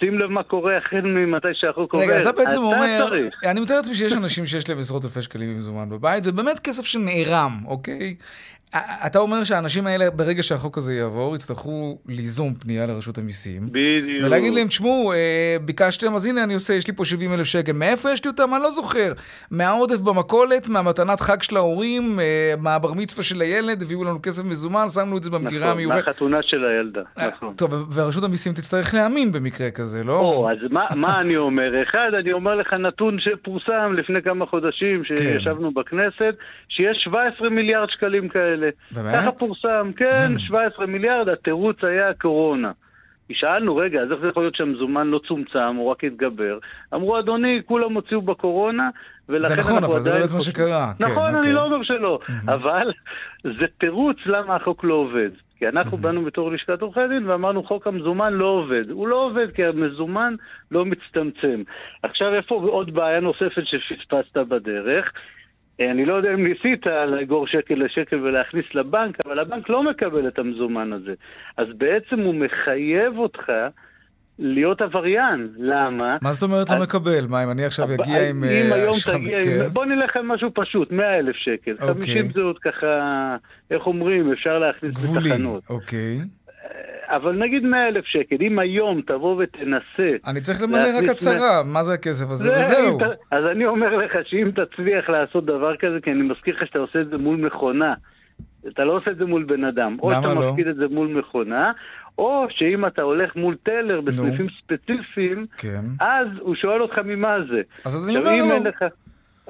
[0.00, 2.04] שים לב מה קורה החל ממתי שהחוק עובר.
[2.04, 3.34] רגע, אז אתה בעצם אומר, צריך.
[3.50, 7.52] אני מתאר לעצמי שיש אנשים שיש להם עשרות אלפי שקלים במזומן בבית, ובאמת כסף שנערם,
[7.66, 8.16] אוקיי?
[9.06, 13.62] אתה אומר שהאנשים האלה, ברגע שהחוק הזה יעבור, יצטרכו ליזום פנייה לרשות המיסים.
[13.70, 14.26] בדיוק.
[14.26, 17.72] ולהגיד להם, תשמעו, אה, ביקשתם, אז הנה אני עושה, יש לי פה 70 אלף שקל.
[17.72, 18.54] מאיפה יש לי אותם?
[18.54, 19.12] אני לא זוכר.
[19.50, 24.88] מהעודף במכולת, מהמתנת חג של ההורים, אה, מהבר מצווה של הילד, הביאו לנו כסף מזומן,
[24.88, 25.98] שמנו את זה במגירה המיוחדת.
[25.98, 27.54] נכון, מהחתונה של הילדה, אה, נכון.
[27.54, 30.18] טוב, ורשות המיסים תצטרך להאמין במקרה כזה, לא?
[30.18, 31.82] או, אז מה, מה אני אומר?
[31.82, 35.16] אחד, אני אומר לך נתון שפורסם לפני כמה חודשים, כן.
[35.16, 35.80] שישבנו כן.
[35.80, 36.34] בכנסת,
[36.68, 38.63] שיש 17 מיליארד שקלים כאלה.
[38.64, 39.04] האלה.
[39.10, 39.14] באמת?
[39.14, 40.88] ככה פורסם, כן, 17 mm.
[40.88, 42.72] מיליארד, התירוץ היה הקורונה.
[43.32, 46.58] שאלנו, רגע, אז איך זה יכול להיות שהמזומן לא צומצם, הוא רק התגבר?
[46.94, 48.90] אמרו, אדוני, כולם הוציאו בקורונה,
[49.28, 50.92] ולכן זה נכון, אבל זה באמת מה שקרה.
[50.98, 51.52] כן, נכון, כן, אני אוקיי.
[51.52, 52.18] לא אומר שלא.
[52.48, 52.92] אבל
[53.42, 55.30] זה תירוץ למה החוק לא עובד.
[55.58, 55.96] כי אנחנו.
[55.96, 58.90] באנו בתור לשכת עורכי דין ואמרנו, חוק המזומן לא עובד.
[58.90, 60.34] הוא לא עובד כי המזומן
[60.70, 61.62] לא מצטמצם.
[62.02, 65.12] עכשיו, איפה עוד בעיה נוספת שפספסת בדרך?
[65.80, 70.28] אה, אני לא יודע אם ניסית לאגור שקל לשקל ולהכניס לבנק, אבל הבנק לא מקבל
[70.28, 71.14] את המזומן הזה.
[71.56, 73.52] אז בעצם הוא מחייב אותך
[74.38, 75.48] להיות עבריין.
[75.58, 76.16] למה?
[76.22, 77.26] מה זאת אומרת לא מקבל?
[77.28, 78.44] מה, אם אני עכשיו אגיע עם...
[78.44, 79.68] אם אה, היום תגיע עם...
[79.72, 81.76] בוא נלך על משהו פשוט, 100 אלף שקל.
[81.78, 82.22] 50 אוקיי.
[82.34, 82.86] זה עוד ככה,
[83.70, 85.24] איך אומרים, אפשר להכניס בתחנות.
[85.24, 86.18] גבולי, אוקיי.
[87.16, 90.10] אבל נגיד 100 אלף שקל, אם היום תבוא ותנסה...
[90.26, 92.98] אני צריך למלא רק הצהרה, מה זה הכסף הזה, וזהו.
[93.30, 97.00] אז אני אומר לך שאם תצליח לעשות דבר כזה, כי אני מזכיר לך שאתה עושה
[97.00, 97.94] את זה מול מכונה,
[98.68, 99.96] אתה לא עושה את זה מול בן אדם.
[100.02, 100.50] או שאתה לא?
[100.50, 101.72] מפקיד את זה מול מכונה,
[102.18, 105.84] או שאם אתה הולך מול טלר בסניפים ספציפיים, כן.
[106.00, 107.62] אז הוא שואל אותך ממה זה.
[107.84, 108.64] אז אני אומר לו...
[108.64, 108.84] לך...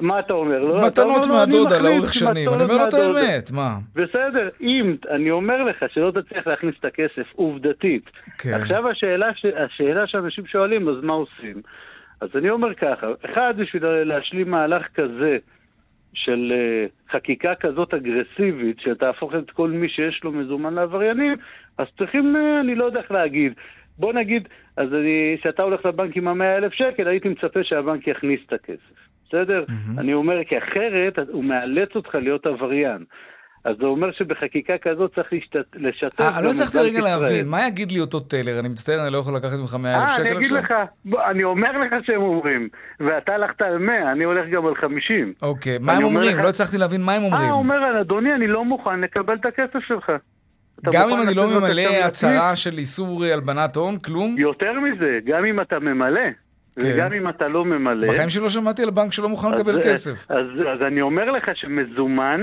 [0.00, 0.80] מה אתה אומר לו?
[0.80, 3.74] מתנות מהדודה לאורך שנים, אני אומר לו את האמת, מה?
[3.94, 8.11] בסדר, אם, אני אומר לך שלא תצליח להכניס את הכסף עובדתית.
[8.38, 8.54] כן.
[8.54, 9.26] עכשיו השאלה,
[9.64, 11.62] השאלה שאנשים שואלים, אז מה עושים?
[12.20, 15.38] אז אני אומר ככה, אחד, בשביל להשלים מהלך כזה,
[16.14, 21.37] של uh, חקיקה כזאת אגרסיבית, שתהפוך את כל מי שיש לו מזומן לעבריינים,
[21.78, 23.52] אז צריכים, uh, אני לא יודע איך להגיד.
[23.98, 24.88] בוא נגיד, אז
[25.40, 29.13] כשאתה הולך לבנק עם המאה אלף שקל, הייתי מצפה שהבנק יכניס את הכסף.
[29.35, 29.64] בסדר?
[29.68, 30.01] Mm-hmm.
[30.01, 33.05] אני אומר, כי אחרת הוא מאלץ אותך להיות עבריין.
[33.64, 35.29] אז זה אומר שבחקיקה כזאת צריך
[35.75, 36.20] לשתף...
[36.20, 38.61] אה, לא הצלחתי רגע להבין, מה יגיד לי אותו טלר?
[38.61, 40.27] אני מצטער, אני לא יכול לקחת ממך 100 אלף שקל עכשיו.
[40.27, 40.75] אה, אני אגיד לך,
[41.31, 42.68] אני אומר לך שהם אומרים,
[43.01, 45.33] ואתה הלכת על 100, אני הולך גם על 50.
[45.42, 46.38] אוקיי, מה הם אומרים?
[46.38, 47.42] לא הצלחתי להבין מה הם אומרים.
[47.42, 50.12] אה, אומר, אדוני, אני לא מוכן לקבל את הכסף שלך.
[50.92, 54.37] גם אם אני לא ממלא הצהרה של איסור הלבנת הון, כלום?
[54.38, 56.43] יותר מזה, גם אם אתה ממלא.
[56.81, 56.93] כן.
[56.95, 58.09] וגם אם אתה לא ממלא...
[58.09, 60.31] בחיים שלא שמעתי על בנק שלא מוכן לקבל כסף.
[60.31, 62.41] אז, אז אני אומר לך שמזומן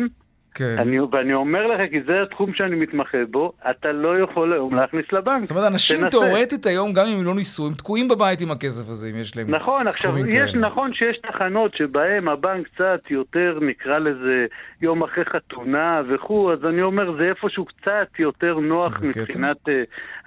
[0.56, 0.76] כן.
[0.78, 5.06] אני, ואני אומר לך, כי זה התחום שאני מתמחה בו, אתה לא יכול היום להכניס
[5.12, 5.44] לבנק.
[5.44, 8.90] זאת אומרת, אנשים תאורטית היום, גם אם הם לא ניסו, הם תקועים בבית עם הכסף
[8.90, 14.00] הזה, אם יש להם נכון, עכשיו, יש, נכון שיש תחנות שבהן הבנק קצת יותר, נקרא
[14.00, 14.46] לזה,
[14.82, 19.72] יום אחרי חתונה וכו', אז אני אומר, זה איפשהו קצת יותר נוח מבחינת uh,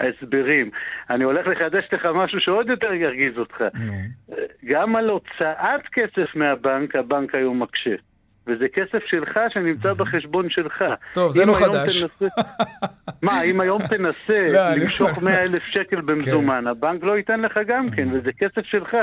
[0.01, 0.71] ההסברים.
[1.11, 3.57] אני הולך לחדש לך משהו שעוד יותר ירגיז אותך.
[3.75, 4.33] No.
[4.65, 7.95] גם על הוצאת כסף מהבנק, הבנק היום מקשה.
[8.47, 10.85] וזה כסף שלך שנמצא בחשבון שלך.
[11.15, 12.03] טוב, זה לא חדש.
[12.03, 12.27] תנסה...
[13.23, 16.67] מה, אם היום תנסה לא, למשוך 100 אלף שקל במזומן, כן.
[16.67, 18.97] הבנק לא ייתן לך גם כן, וזה כסף שלך.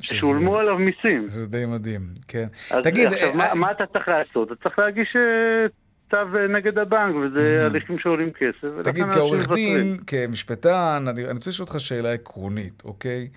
[0.00, 1.26] שולמו עליו מיסים.
[1.26, 2.46] זה די מדהים, כן.
[2.70, 3.06] אז תגיד...
[3.06, 3.36] עכשיו, אה...
[3.36, 4.52] מה, מה אתה צריך לעשות?
[4.52, 5.66] אתה צריך להגיש אה,
[6.10, 8.68] צו אה, נגד הבנק, וזה הליכים שעולים כסף.
[8.84, 13.28] תגיד, כעורך דין, כמשפטן, אני, אני רוצה לשאול אותך שאלה עקרונית, אוקיי?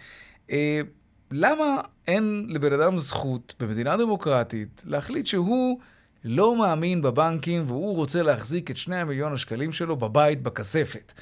[1.31, 5.79] למה אין לבן אדם זכות במדינה דמוקרטית להחליט שהוא
[6.25, 11.13] לא מאמין בבנקים והוא רוצה להחזיק את שני המיליון השקלים שלו בבית, בכספת?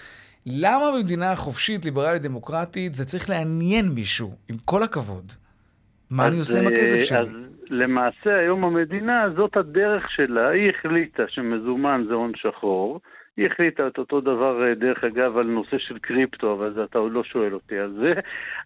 [0.45, 5.25] למה במדינה חופשית, ליברלית, דמוקרטית, זה צריך לעניין מישהו, עם כל הכבוד?
[6.09, 7.17] מה אני עושה עם הכסף אה, שלי?
[7.17, 7.27] אז
[7.69, 12.99] למעשה היום המדינה, זאת הדרך שלה, היא החליטה שמזומן זה הון שחור,
[13.37, 17.11] היא החליטה את אותו דבר, אה, דרך אגב, על נושא של קריפטו, אבל אתה עוד
[17.11, 18.13] לא שואל אותי על זה.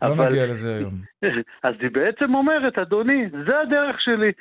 [0.01, 0.25] לא אבל...
[0.25, 0.93] נגיע לזה היום.
[1.67, 4.31] אז היא בעצם אומרת, אדוני, זה הדרך שלי.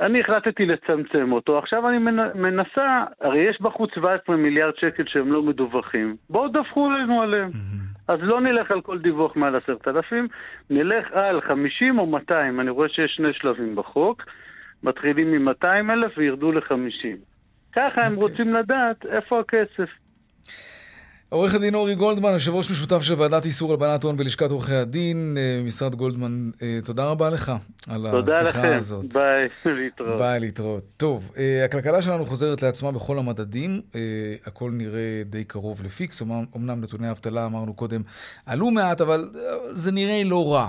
[0.00, 1.98] אני החלטתי לצמצם אותו, עכשיו אני
[2.34, 7.50] מנסה, הרי יש בחוץ 17 מיליארד שקל שהם לא מדווחים, בואו דווחו לנו עליהם.
[8.08, 10.28] אז לא נלך על כל דיווח מעל עשרת אלפים,
[10.70, 14.22] נלך על 50 או 200, אני רואה שיש שני שלבים בחוק,
[14.82, 17.29] מתחילים מ-200 אלף וירדו ל-50.
[17.72, 18.16] ככה הם okay.
[18.16, 18.30] אוקיי.
[18.30, 19.90] רוצים לדעת איפה הכסף.
[21.30, 25.36] עורך הדין אורי גולדמן, יושב ראש משותף של ועדת איסור הלבנת הון בלשכת עורכי הדין,
[25.38, 27.52] אה, משרד גולדמן, אה, תודה רבה לך
[27.88, 28.72] על השיחה לכם.
[28.76, 29.02] הזאת.
[29.02, 30.18] תודה לכם, ביי, להתראות.
[30.18, 30.84] ביי, להתראות.
[30.96, 33.80] טוב, אה, הכלכלה שלנו חוזרת לעצמה בכל המדדים,
[34.46, 36.22] הכל נראה די קרוב ל peaks,
[36.56, 38.02] אמנם נתוני האבטלה, אמרנו קודם,
[38.46, 39.30] עלו מעט, אבל
[39.70, 40.68] זה נראה לא רע.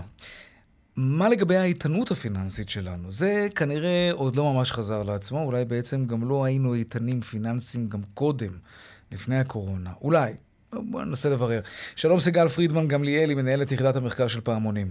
[0.97, 3.11] מה לגבי האיתנות הפיננסית שלנו?
[3.11, 7.99] זה כנראה עוד לא ממש חזר לעצמו, אולי בעצם גם לא היינו איתנים פיננסיים גם
[8.13, 8.51] קודם,
[9.11, 9.89] לפני הקורונה.
[10.01, 10.33] אולי.
[10.73, 11.59] בואו ננסה לברר.
[11.95, 14.87] שלום סיגל פרידמן גמליאלי, מנהלת יחידת המחקר של פעמונים.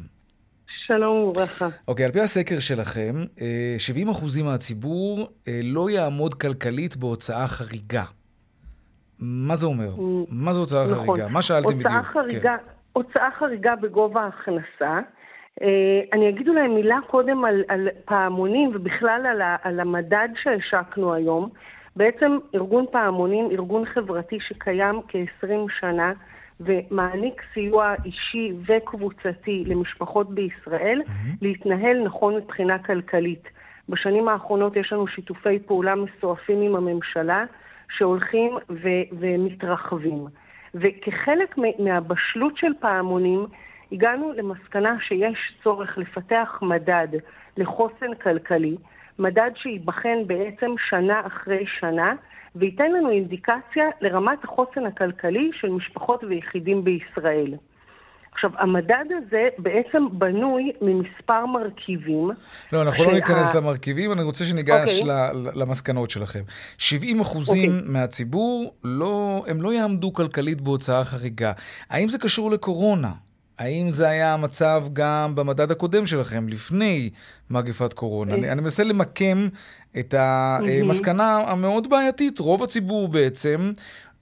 [0.87, 1.69] שלום וברכה.
[1.89, 3.41] אוקיי, על פי הסקר שלכם, 70%
[4.39, 8.05] אה, מהציבור אה, לא יעמוד כלכלית בהוצאה חריגה.
[9.19, 9.95] מה זה אומר?
[9.97, 11.07] Mm, מה זה הוצאה נכון.
[11.07, 11.29] חריגה?
[11.29, 12.07] מה שאלתם בדיוק?
[12.13, 12.65] חריגה, כן.
[12.93, 15.01] הוצאה חריגה בגובה ההכנסה.
[15.63, 21.15] אה, אני אגיד אולי מילה קודם על, על פעמונים ובכלל על, ה, על המדד שהשקנו
[21.15, 21.49] היום.
[21.97, 26.13] בעצם ארגון פעמונים, ארגון חברתי שקיים כ-20 שנה
[26.61, 31.37] ומעניק סיוע אישי וקבוצתי למשפחות בישראל mm-hmm.
[31.43, 33.49] להתנהל נכון מבחינה כלכלית.
[33.89, 37.45] בשנים האחרונות יש לנו שיתופי פעולה מסועפים עם הממשלה
[37.97, 40.27] שהולכים ו- ומתרחבים.
[40.75, 43.47] וכחלק מהבשלות של פעמונים,
[43.93, 47.09] הגענו למסקנה שיש צורך לפתח מדד
[47.57, 48.77] לחוסן כלכלי,
[49.19, 52.13] מדד שייבחן בעצם שנה אחרי שנה,
[52.57, 57.55] וייתן לנו אינדיקציה לרמת החוסן הכלכלי של משפחות ויחידים בישראל.
[58.33, 62.31] עכשיו, המדד הזה בעצם בנוי ממספר מרכיבים.
[62.73, 65.03] לא, אנחנו לא ניכנס למרכיבים, אני רוצה שניגש okay.
[65.03, 65.53] אוקיי.
[65.55, 66.41] למסקנות שלכם.
[66.79, 67.75] 70 אחוזים okay.
[67.75, 67.93] אוקיי.
[67.93, 71.53] מהציבור, לא, הם לא יעמדו כלכלית בהוצאה חריגה.
[71.91, 73.11] האם זה קשור לקורונה?
[73.61, 77.11] האם זה היה המצב גם במדד הקודם שלכם, לפני
[77.51, 78.35] מגפת קורונה?
[78.35, 79.49] אני, אני מנסה למקם
[79.99, 82.39] את המסקנה המאוד בעייתית.
[82.39, 83.73] רוב הציבור בעצם,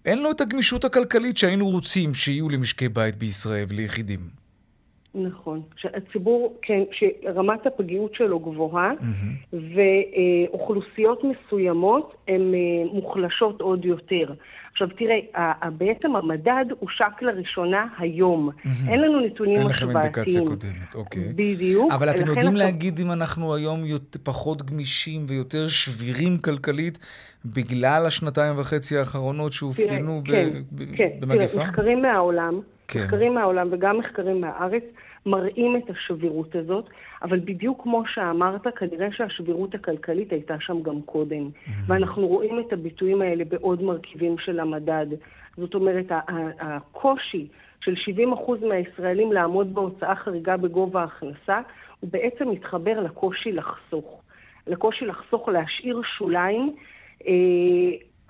[0.05, 4.21] אין לו את הגמישות הכלכלית שהיינו רוצים שיהיו למשקי בית בישראל וליחידים.
[5.15, 5.63] נכון.
[5.95, 9.57] הציבור, כן, שרמת הפגיעות שלו גבוהה, mm-hmm.
[10.53, 14.35] ואוכלוסיות מסוימות הן אה, מוחלשות עוד יותר.
[14.79, 18.51] עכשיו תראה, בעצם המדד הושק לראשונה היום.
[18.89, 19.97] אין לנו נתונים השוואתיים.
[19.97, 21.33] אין לכם אינדיקציה קודמת, אוקיי.
[21.35, 21.93] בדיוק.
[21.93, 22.57] אבל אתם יודעים.
[22.57, 23.83] להגיד אם אנחנו היום
[24.23, 26.99] פחות גמישים ויותר שבירים כלכלית
[27.45, 30.49] בגלל השנתיים וחצי האחרונות שאופיינו כן,
[30.97, 31.39] כן, במגפה?
[31.39, 33.05] כן, תראה, מחקרים מהעולם, כן.
[33.05, 34.85] מחקרים מהעולם וגם מחקרים מהארץ,
[35.27, 36.91] מראים את השבירות הזאת,
[37.23, 41.47] אבל בדיוק כמו שאמרת, כנראה שהשבירות הכלכלית הייתה שם גם קודם.
[41.49, 41.71] Mm-hmm.
[41.87, 45.07] ואנחנו רואים את הביטויים האלה בעוד מרכיבים של המדד.
[45.57, 46.07] זאת אומרת,
[46.61, 47.47] הקושי
[47.81, 47.95] של
[48.65, 51.61] 70% מהישראלים לעמוד בהוצאה חריגה בגובה ההכנסה,
[52.01, 54.23] הוא בעצם מתחבר לקושי לחסוך.
[54.67, 56.75] לקושי לחסוך, להשאיר שוליים.
[57.27, 57.33] אה,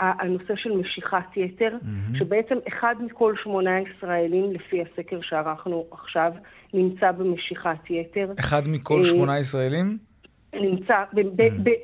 [0.00, 2.18] הנושא של משיכת יתר, mm-hmm.
[2.18, 6.32] שבעצם אחד מכל שמונה ישראלים, לפי הסקר שערכנו עכשיו,
[6.74, 8.32] נמצא במשיכת יתר.
[8.40, 9.98] אחד מכל אה, שמונה ישראלים?
[10.54, 10.94] נמצא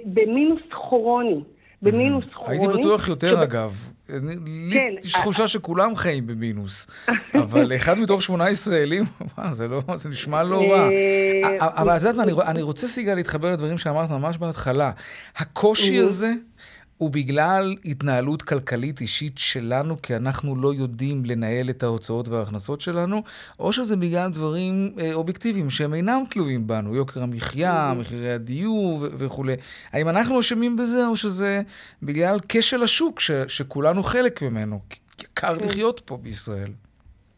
[0.04, 1.40] במינוס כרוני.
[1.82, 2.58] במינוס כרוני.
[2.58, 3.90] הייתי בטוח יותר, אגב.
[4.08, 6.86] לי כן, יש תחושה שכולם חיים במינוס,
[7.44, 9.04] אבל אחד מתוך שמונה ישראלים,
[9.50, 10.88] זה לא, זה נשמע לא רע.
[10.88, 14.90] אה, אבל את יודעת מה, אני רוצה, סיגה, להתחבר לדברים שאמרת ממש בהתחלה.
[15.36, 16.32] הקושי הזה...
[16.98, 23.22] הוא בגלל התנהלות כלכלית אישית שלנו, כי אנחנו לא יודעים לנהל את ההוצאות וההכנסות שלנו,
[23.60, 29.08] או שזה בגלל דברים אה, אובייקטיביים שהם אינם תלויים בנו, יוקר המחיה, מחירי הדיור ו-
[29.18, 29.54] וכולי.
[29.92, 31.62] האם אנחנו אשמים בזה, או שזה
[32.02, 34.78] בגלל כשל השוק ש- שכולנו חלק ממנו?
[35.22, 35.64] יקר כן.
[35.64, 36.70] לחיות פה בישראל.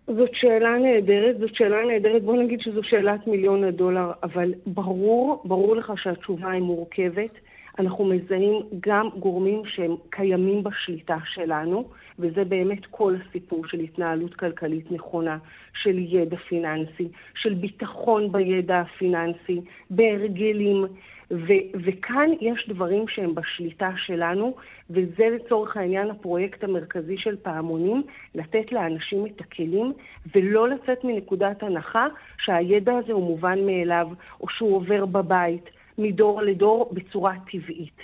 [0.07, 2.23] זאת שאלה נהדרת, זאת שאלה נהדרת.
[2.23, 7.31] בוא נגיד שזו שאלת מיליון הדולר, אבל ברור, ברור לך שהתשובה היא מורכבת.
[7.79, 14.93] אנחנו מזהים גם גורמים שהם קיימים בשליטה שלנו, וזה באמת כל הסיפור של התנהלות כלכלית
[14.93, 15.39] נכונה,
[15.83, 19.61] של ידע פיננסי, של ביטחון בידע הפיננסי,
[19.91, 20.85] בהרגלים.
[21.31, 24.55] ו- וכאן יש דברים שהם בשליטה שלנו,
[24.91, 28.03] וזה לצורך העניין הפרויקט המרכזי של פעמונים,
[28.35, 29.93] לתת לאנשים את הכלים
[30.35, 32.07] ולא לצאת מנקודת הנחה
[32.39, 34.09] שהידע הזה הוא מובן מאליו,
[34.41, 38.01] או שהוא עובר בבית, מדור לדור בצורה טבעית.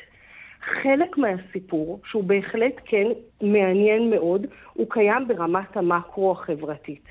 [0.82, 3.06] חלק מהסיפור, שהוא בהחלט כן
[3.40, 7.04] מעניין מאוד, הוא קיים ברמת המקרו החברתית.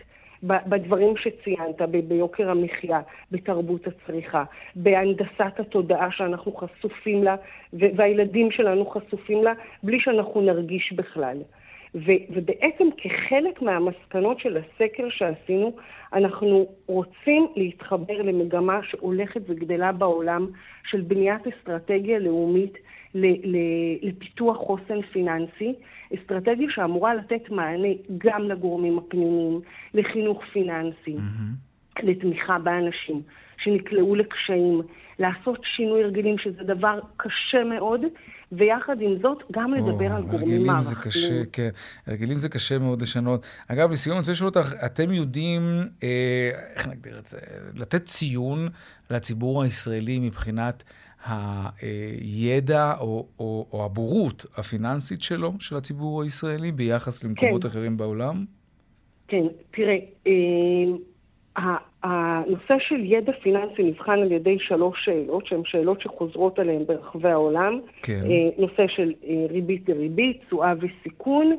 [0.43, 4.43] בדברים שציינת, ביוקר המחיה, בתרבות הצריכה,
[4.75, 7.35] בהנדסת התודעה שאנחנו חשופים לה,
[7.73, 11.37] והילדים שלנו חשופים לה, בלי שאנחנו נרגיש בכלל.
[11.95, 15.75] ו- ובעצם כחלק מהמסקנות של הסקר שעשינו,
[16.13, 20.47] אנחנו רוצים להתחבר למגמה שהולכת וגדלה בעולם
[20.89, 22.77] של בניית אסטרטגיה לאומית
[24.01, 25.73] לפיתוח חוסן פיננסי,
[26.15, 29.61] אסטרטגיה שאמורה לתת מענה גם לגורמים הפנימיים,
[29.93, 32.03] לחינוך פיננסי, mm-hmm.
[32.03, 33.21] לתמיכה באנשים
[33.63, 34.81] שנקלעו לקשיים,
[35.19, 38.01] לעשות שינוי הרגלים, שזה דבר קשה מאוד,
[38.51, 40.81] ויחד עם זאת, גם לדבר על גורמים מערכתיים.
[40.81, 41.69] זה קשה, כן.
[42.07, 43.45] הרגלים זה קשה מאוד לשנות.
[43.67, 47.37] אגב, לסיום, אני רוצה לשאול אותך, אתם יודעים, אה, איך נגדיר את זה,
[47.75, 48.69] לתת ציון
[49.09, 50.83] לציבור הישראלי מבחינת
[51.81, 57.67] הידע או, או, או הבורות הפיננסית שלו, של הציבור הישראלי, ביחס למקומות כן.
[57.67, 58.45] אחרים בעולם?
[59.27, 60.31] כן, תראה, אה,
[62.03, 67.79] הנושא של ידע פיננסי נבחן על ידי שלוש שאלות, שהן שאלות שחוזרות עליהן ברחבי העולם.
[68.03, 68.21] כן.
[68.29, 71.55] אה, נושא של אה, ריבית דריבית, תשואה וסיכון,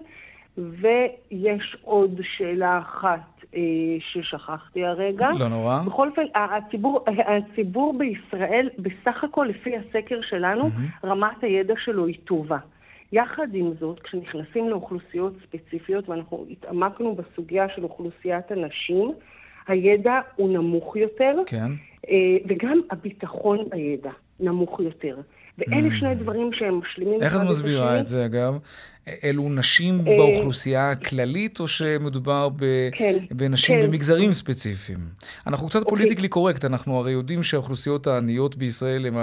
[0.59, 3.21] ויש עוד שאלה אחת
[3.55, 3.61] אה,
[3.99, 5.31] ששכחתי הרגע.
[5.39, 5.83] לא נורא.
[5.87, 11.07] בכל אופן, הציבור, הציבור בישראל, בסך הכל, לפי הסקר שלנו, mm-hmm.
[11.07, 12.59] רמת הידע שלו היא טובה.
[13.13, 19.13] יחד עם זאת, כשנכנסים לאוכלוסיות ספציפיות, ואנחנו התעמקנו בסוגיה של אוכלוסיית הנשים,
[19.67, 21.71] הידע הוא נמוך יותר, כן.
[22.09, 25.17] אה, וגם הביטחון בידע נמוך יותר.
[25.59, 25.89] ואלה.
[25.99, 28.59] שני דברים שהם משלימים איך את מסבירה את זה, אגב?
[29.25, 32.65] אלו נשים אה, באוכלוסייה הכללית, או שמדובר ב...
[32.93, 33.87] כן, בנשים כן.
[33.87, 34.99] במגזרים ספציפיים?
[35.47, 35.91] אנחנו קצת אוקיי.
[35.91, 39.15] פוליטיקלי קורקט, אנחנו הרי יודעים שהאוכלוסיות העניות בישראל הן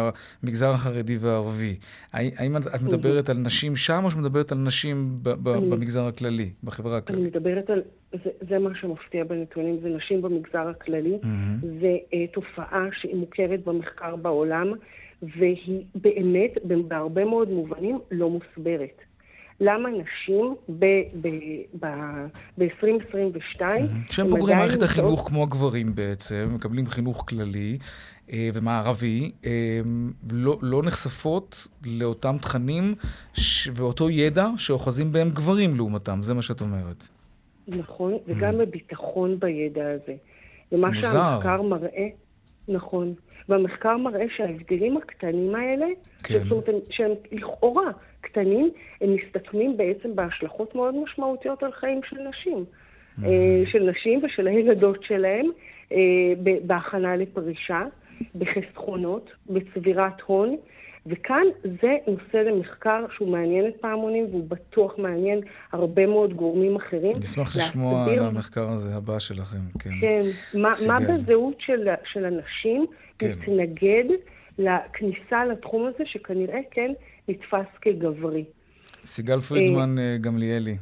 [0.44, 1.76] המגזר החרדי והערבי.
[2.13, 2.82] האם את.
[2.82, 7.22] מדברת על נשים שם, או שמדברת על נשים במגזר הכללי, בחברה הכללית?
[7.22, 7.82] אני מדברת על...
[8.12, 11.18] זה, זה מה שמפתיע בנתונים, זה נשים במגזר הכללי.
[11.22, 11.65] Mm-hmm.
[11.82, 14.74] זה uh, תופעה שהיא מוכרת במחקר בעולם.
[15.23, 19.01] והיא באמת, בהרבה מאוד מובנים, לא מוסברת.
[19.62, 23.62] למה נשים ב-2022...
[24.12, 27.77] שהם בוגרי מערכת החינוך כמו הגברים בעצם, מקבלים חינוך כללי
[28.32, 29.79] אה, ומערבי, אה,
[30.32, 32.95] לא, לא נחשפות לאותם תכנים
[33.34, 33.69] ש...
[33.75, 37.08] ואותו ידע שאוחזים בהם גברים לעומתם, זה מה שאת אומרת.
[37.67, 40.15] נכון, וגם בביטחון בידע הזה.
[40.71, 41.12] ומה מוזר.
[41.12, 42.08] שהמחקר מראה,
[42.67, 43.13] נכון,
[43.49, 45.85] והמחקר מראה שההבדלים הקטנים האלה,
[46.23, 46.38] כן.
[46.38, 48.69] זאת אומרת, הם- שהם לכאורה קטנים,
[49.01, 52.65] הם מסתכמים בעצם בהשלכות מאוד משמעותיות על חיים של נשים.
[53.25, 53.29] אה,
[53.71, 55.45] של נשים ושל הילדות שלהם,
[55.91, 55.97] אה,
[56.63, 57.81] בהכנה לפרישה,
[58.35, 60.55] בחסכונות, בצבירת הון.
[61.05, 61.43] וכאן
[61.81, 65.39] זה נושא למחקר שהוא מעניין את פעמונים והוא בטוח מעניין
[65.71, 67.12] הרבה מאוד גורמים אחרים.
[67.19, 69.89] נשמח לשמוע על המחקר הזה הבא שלכם, כן.
[70.01, 70.19] כן,
[70.59, 70.71] מה.
[70.88, 72.85] מה בזהות של, של הנשים
[73.19, 73.32] כן.
[73.39, 74.05] מתנגד
[74.58, 76.91] לכניסה לתחום הזה, שכנראה כן
[77.27, 78.43] נתפס כגברי.
[79.05, 80.77] סיגל פרידמן אה, גמליאלי,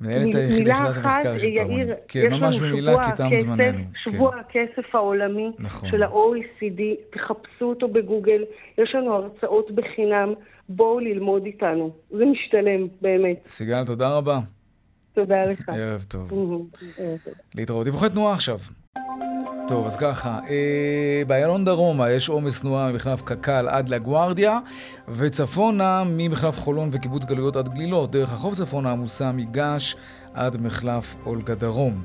[0.00, 1.88] מנהלת היחידה אחת, המחקר של יאיר, פעמונים.
[2.08, 3.78] כן, ממש במילה, כי תם זמננו.
[3.78, 4.10] כן.
[4.10, 5.90] שבוע הכסף העולמי נכון.
[5.90, 6.80] של ה-OECD,
[7.10, 8.44] תחפשו אותו בגוגל,
[8.78, 10.34] יש לנו הרצאות בחינם,
[10.68, 11.90] בואו ללמוד איתנו.
[12.10, 13.42] זה משתלם, באמת.
[13.48, 14.38] סיגל, תודה רבה.
[15.12, 15.68] תודה לך.
[15.68, 16.30] ערב טוב.
[17.54, 17.84] להתראות.
[17.84, 18.58] דיווחי תנועה עכשיו.
[19.70, 24.58] טוב, אז ככה, אה, באיילון דרומה יש עומס תנועה ממחלף קק"ל עד לגוארדיה,
[25.08, 29.94] וצפונה ממחלף חולון וקיבוץ גלויות עד גלילות, דרך החוף צפונה עמוסה מגעש
[30.34, 32.04] עד מחלף אולגה דרום.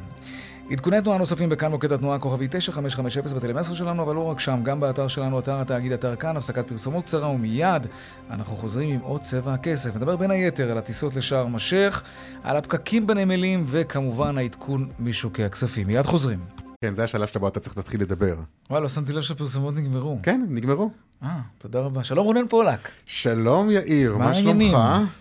[0.71, 4.79] עדכוני תנועה נוספים בכאן מוקד התנועה כוכבי 9550 בטלמסר שלנו, אבל לא רק שם, גם
[4.79, 7.87] באתר שלנו, אתר התאגיד, אתר כאן, הפסקת פרסומות קצרה, ומיד
[8.29, 9.95] אנחנו חוזרים עם עוד צבע הכסף.
[9.95, 12.03] נדבר בין היתר על הטיסות לשארם א-שייח,
[12.43, 15.87] על הפקקים בנמלים, וכמובן העדכון משוקי הכספים.
[15.87, 16.64] מיד חוזרים.
[16.85, 18.35] כן, זה השלב שבו אתה צריך להתחיל לדבר.
[18.69, 20.19] וואי, לא שמתי לב שהפרסומות נגמרו.
[20.23, 20.91] כן, נגמרו.
[21.23, 22.03] אה, תודה רבה.
[22.03, 22.89] שלום רונן פולק.
[23.05, 24.33] שלום יאיר, מה?
[24.33, 24.77] שלומך?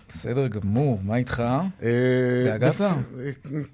[0.07, 1.43] בסדר גמור, מה איתך?
[1.83, 2.81] אה, התגעגעת?
[2.81, 2.93] אה,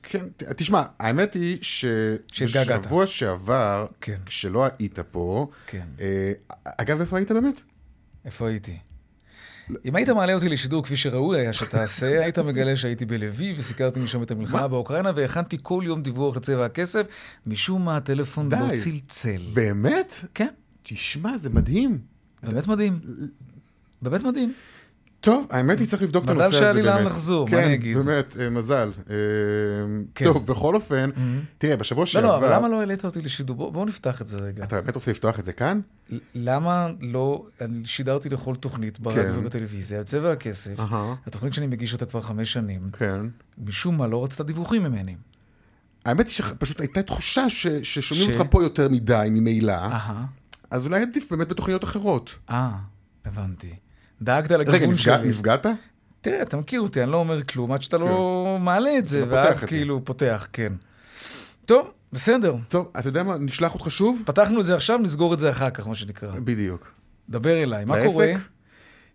[0.04, 0.26] כן,
[0.58, 1.58] תשמע, האמת היא.
[1.62, 4.16] שבשבוע שעבר, כן.
[4.26, 5.86] כשלא היית פה, כן.
[6.02, 6.32] אה,
[6.64, 7.62] אגב, איפה היית באמת?
[8.26, 8.78] איפה הייתי?
[9.86, 14.24] אם היית מעלה אותי לשידור כפי שראוי היה שתעשה, היית מגלה שהייתי בלוי וסיקרתי משם
[14.24, 14.68] את המלחמה מה?
[14.68, 17.08] באוקראינה והכנתי כל יום דיווח לצבע הכסף.
[17.48, 18.56] משום מה הטלפון די.
[18.56, 19.42] לא צלצל.
[19.54, 20.26] באמת?
[20.34, 20.48] כן,
[20.84, 22.00] תשמע, זה מדהים.
[22.44, 23.00] באמת מדהים.
[24.02, 24.54] באמת מדהים.
[25.22, 26.86] טוב, האמת היא צריך לבדוק את הנושא מזל הזה שהיה באמת.
[26.86, 27.98] לי לאן לחזור, מה כן, אני אגיד?
[27.98, 28.92] באמת, אה, מזל.
[29.10, 29.16] אה,
[30.16, 30.26] כן.
[30.26, 31.10] טוב, בכל אופן,
[31.58, 32.28] תראה, בשבוע לא, שעבר...
[32.28, 33.56] לא, אבל למה לא העלית אותי לשידור?
[33.56, 34.64] בוא- בואו נפתח את זה רגע.
[34.64, 35.80] אתה באמת רוצה לפתוח את זה כאן?
[36.36, 39.40] למה לא, אני שידרתי לכל תוכנית ברדיו כן.
[39.40, 40.76] ובטלוויזיה, צבע הכסף.
[41.28, 43.22] התוכנית שאני מגיש אותה כבר חמש שנים, כן.
[43.66, 45.16] משום מה לא רצתה דיווחים ממני.
[46.06, 49.74] האמת היא שפשוט הייתה תחושה ש- ששומעים אותך פה יותר מדי ממילא,
[50.72, 52.36] אז אולי עדיף באמת בתוכניות אחרות.
[52.50, 52.72] אה,
[53.26, 53.74] הבנתי.
[54.22, 55.30] דאגת רגע, נפגע- שלי.
[55.30, 55.66] נפגעת?
[56.22, 59.64] תראה, אתה מכיר אותי, אני לא אומר כלום עד שאתה לא מעלה את זה, ואז.
[59.64, 60.74] כאילו פותח, כן.
[61.66, 62.56] טוב, בסדר.
[62.68, 64.22] טוב, אתה יודע מה, נשלח אותך שוב?
[64.26, 66.40] פתחנו את זה עכשיו, נסגור את זה אחר כך, מה שנקרא.
[66.40, 66.92] בדיוק.
[67.30, 68.04] דבר אליי, מה?
[68.04, 68.26] קורה?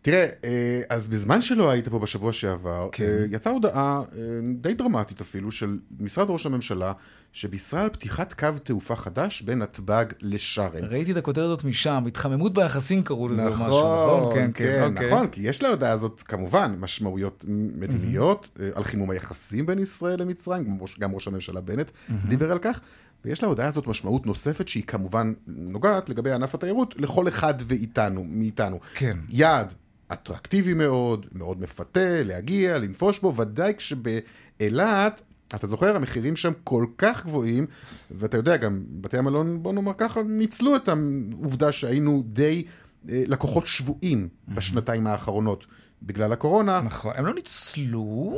[0.07, 3.05] תראה, אה, אז בזמן שלא היית פה בשבוע שעבר, כן.
[3.05, 4.19] אה, יצאה הודעה אה,
[4.61, 6.93] די דרמטית אפילו של משרד ראש הממשלה,
[7.33, 10.85] שבישרה על פתיחת קו תעופה חדש בין נתב"ג לשארם.
[10.91, 14.21] ראיתי את הכותרת הזאת משם, התחממות ביחסים קראו לזה או משהו, נכון?
[14.23, 15.11] נכון, כן, אוקיי.
[15.13, 20.65] נכון, כי יש להודעה הזאת כמובן משמעויות מדיניות אה, על חימום היחסים בין ישראל למצרים,
[20.65, 21.91] גם ראש- גם ראש הממשלה בנט
[22.29, 22.81] דיבר על כך,
[23.25, 28.79] ויש להודעה הזאת משמעות נוספת שהיא כמובן נוגעת לגבי ענף התיירות לכל אחד ואיתנו, מאיתנו.
[28.95, 29.19] כן.
[29.29, 29.75] יעד
[30.13, 35.21] אטרקטיבי מאוד, מאוד מפתה, להגיע, לנפוש בו, ודאי כשבאילת...
[35.55, 37.67] אתה זוכר, המחירים שם כל כך גבוהים,
[38.11, 42.65] ואתה יודע, גם בתי המלון, בוא נאמר ככה, ניצלו את העובדה שהיינו די
[43.09, 45.67] אה, לקוחות שבויים בשנתיים האחרונות
[46.03, 46.81] בגלל הקורונה.
[46.81, 48.37] נכון, הם לא ניצלו,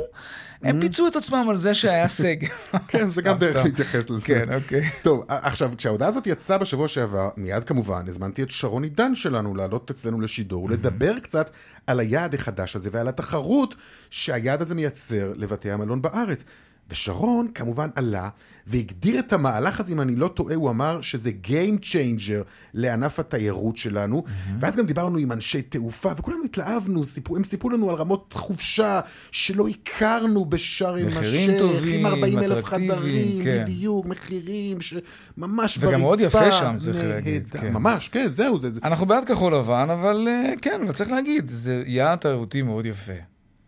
[0.61, 2.47] הם פיצו את עצמם על זה שהיה סגר.
[2.87, 3.65] כן, זה גם דרך.
[3.65, 4.27] להתייחס לזה.
[4.27, 4.89] כן, אוקיי.
[5.01, 9.91] טוב, עכשיו, כשההודעה הזאת יצאה בשבוע שעבר, מיד כמובן הזמנתי את שרון עידן שלנו לעלות
[9.91, 11.49] אצלנו לשידור, ולדבר קצת
[11.87, 13.75] על היעד החדש הזה ועל התחרות
[14.09, 16.43] שהיעד הזה מייצר לבתי המלון בארץ.
[16.89, 18.29] ושרון כמובן עלה
[18.69, 23.77] והגדיר את המהלך הזה, אם אני לא טועה, הוא אמר שזה Game Changer לענף התיירות
[23.77, 24.23] שלנו,
[24.59, 28.99] ואז גם דיברנו עם אנשי תעופה, וכולנו התלהבנו, סיפרו, הם סיפרו לנו על רמות חופשה
[29.31, 33.63] שלא הכרנו בשארם מחירים א-שייח, עם 40 אלף חדרים, כן.
[33.63, 35.87] בדיוק, מחירים שממש ברצפה.
[35.87, 37.59] וגם מאוד יפה שם, צריך להגיד, נהדר.
[37.59, 37.73] כן.
[37.73, 38.71] ממש, כן, זהו, זה...
[38.71, 38.79] זה.
[38.83, 43.13] אנחנו בעד כחול לבן, אבל אה, כן, אבל צריך להגיד, זה יעד תיירותי מאוד יפה.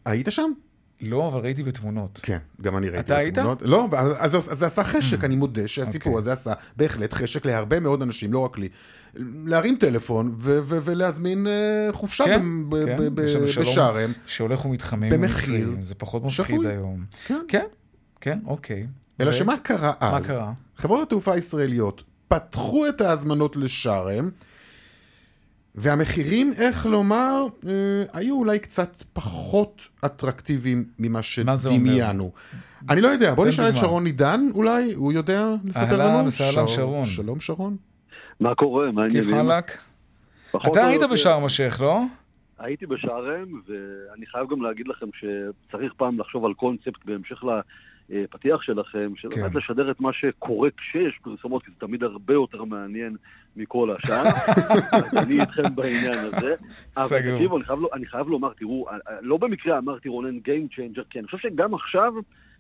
[0.06, 0.52] היית שם?
[1.02, 2.20] לא, אבל ראיתי בתמונות.
[2.24, 3.34] כן, גם אני ראיתי אתה היית?
[3.34, 3.62] בתמונות.
[3.62, 3.88] לא,
[4.18, 8.34] אז, אז זה עשה חשק, אני מודה שהסיפור הזה עשה בהחלט חשק להרבה מאוד אנשים,
[8.34, 8.70] לא רק לי.
[9.46, 11.54] להרים טלפון ו- ו- ולהזמין אה,
[11.94, 14.12] חופשה כן, ב- ב- כן, ב- שלום בשארם.
[14.26, 15.10] שהולך ומתחמם.
[15.10, 16.66] במחיר זה פחות מפחיד.
[16.66, 17.06] היום.
[17.28, 17.42] כן.
[17.48, 17.66] כן,
[18.22, 18.88] כן, אוקיי.
[19.22, 20.12] אלא ו- שמה קרה אז?
[20.22, 20.54] מה קרה?
[20.78, 24.30] חברות התעופה הישראליות פתחו את ההזמנות לשארם,
[25.76, 27.72] והמחירים, איך לומר, אה,
[28.14, 31.24] היו אולי קצת פחות אטרקטיביים ממה?
[31.24, 32.32] שדמיינו.
[32.90, 33.74] אני לא יודע, בוא נשאל את.
[33.74, 36.28] שרון עידן אולי, הוא יודע לספר אהלן לנו?
[36.28, 37.06] וסהלן, שר- שרון.
[37.06, 37.78] שלום שרון.
[38.40, 38.92] מה קורה?
[38.92, 39.52] מה כיף העניינים?
[39.52, 39.78] חלק?
[40.52, 41.02] פחות אתה היית.
[41.12, 42.02] בשארם א-שייח, לא?
[42.60, 47.44] הייתי בשארם, ואני חייב גם להגיד לכם שצריך פעם לחשוב על קונספט בהמשך
[48.12, 49.58] לפתיח שלכם, שבאמת כן.
[49.58, 53.16] לשדר את מה שקורה כשיש פרסומות, כי זה תמיד הרבה יותר מעניין
[53.56, 54.24] מכל השאר.
[55.24, 56.56] אני איתכם בעניין הזה.
[56.98, 57.34] אבל.
[57.34, 58.88] תקשיבו, אני לו- אני חייב לומר, תראו,
[59.22, 62.14] לא במקרה אמרתי רונן Game Changer, כי אני חושב שגם עכשיו...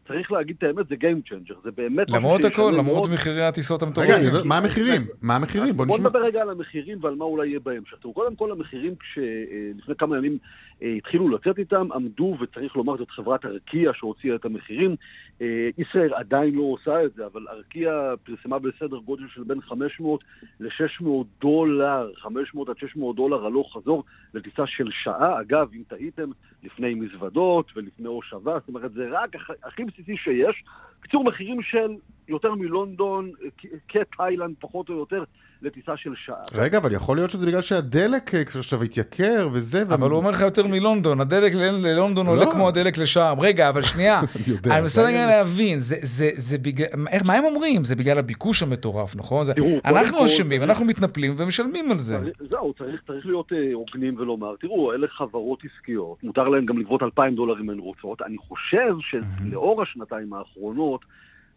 [0.07, 2.09] צריך להגיד את האמת, זה Game Changer, זה באמת...
[2.09, 3.09] למרות הכל, למרות.
[3.09, 4.33] מחירי הטיסות רגע, המטורפים.
[4.33, 5.01] לא- מה המחירים?
[5.21, 5.77] מה המחירים?
[5.77, 6.09] בוא בוא נשמע.
[6.09, 7.97] נדבר רגע על המחירים ועל מה אולי יהיה בהמשך.
[8.01, 10.37] תראו, קודם כל המחירים, כשלפני כמה ימים אה,
[10.81, 14.95] התחילו לצאת איתם, עמדו, וצריך לומר, זאת חברת ארקיע שהוציאה את המחירים.
[15.41, 20.23] אה, ישראל עדיין לא עושה את זה, אבל ארקיע פרסמה בסדר גודל של בין 500
[20.59, 21.05] ל-600
[21.41, 24.03] דולר, 500 עד 600 דולר הלוך חזור
[24.33, 25.41] לטיסה של שעה.
[25.41, 26.29] אגב, אם תהיתם,
[26.63, 30.63] לפני מזוודות ולפני הושבה, זאת אומרת, זה רק הכ- הכי בסיסי שיש.
[31.01, 31.95] קיצור, מחירים של
[32.27, 33.49] יותר מלונדון, אה,
[33.87, 35.23] כתאילנד פחות או יותר,
[35.61, 36.35] לטיסה של שעה.
[36.55, 40.41] רגע, אבל יכול להיות שזה בגלל שהדלק אה, עכשיו התייקר וזה, אבל הוא אומר לך
[40.41, 42.31] יותר מלונדון, הדלק ללונדון לא.
[42.31, 43.39] עולה כמו הדלק לשארם.
[43.39, 44.19] רגע, אבל שנייה,
[44.71, 47.83] אני מנסה זה רגע להבין, זה- זה זה בגלל, איך- מה הם אומרים?
[47.83, 49.45] זה בגלל הביקוש המטורף, נכון?
[49.45, 52.17] זה- תראו, קודם אנחנו אשמים, אנחנו מתנפלים ומשלמים על זה.
[52.19, 56.77] צריך- זהו, צריך, צריך להיות אה, הוגנים ולומר, תראו, אלה חברות עסקיות, מותר להן גם
[56.79, 58.21] לגבות 2,000 דולר אם הן רוצות.
[58.21, 61.01] אני חושב שלאור השנתיים האחרונות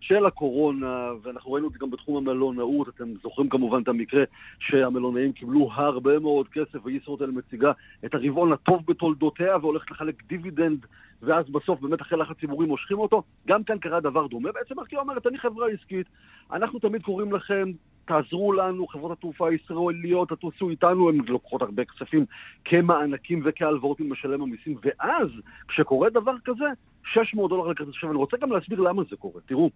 [0.07, 4.25] של הקורונה, ואנחנו ראינו את זה גם בתחום המלונאות, אתם זוכרים כמובן את המקרה
[4.59, 7.73] שהמלונאים קיבלו הרבה מאוד כסף, וישרוטל מציגה
[8.05, 10.87] את הרבעון הטוב בתולדותיה והולכת לחלק דיבידנד,
[11.23, 13.23] ואז בסוף באמת אחרי לחץ ציבורי מושכים אותו.
[13.49, 14.53] גם כאן קרה דבר דומה.
[14.53, 16.07] בעצם ארקיע אומרת, אני חברה עסקית,
[16.53, 17.71] אנחנו תמיד קוראים לכם,
[18.05, 22.25] תעזרו לנו, חברות התעופה הישראליות, תטוסו איתנו, הן לוקחות הרבה כספים
[22.65, 25.29] כמענקים וכהלוואות ממשלם המיסים, ואז,
[25.69, 26.65] כשקורה דבר כזה,
[27.05, 27.95] 600 דולר לכרטיס.
[27.95, 29.41] עכשיו, אני רוצה גם להסביר למה זה קורה.
[29.47, 29.71] תראו,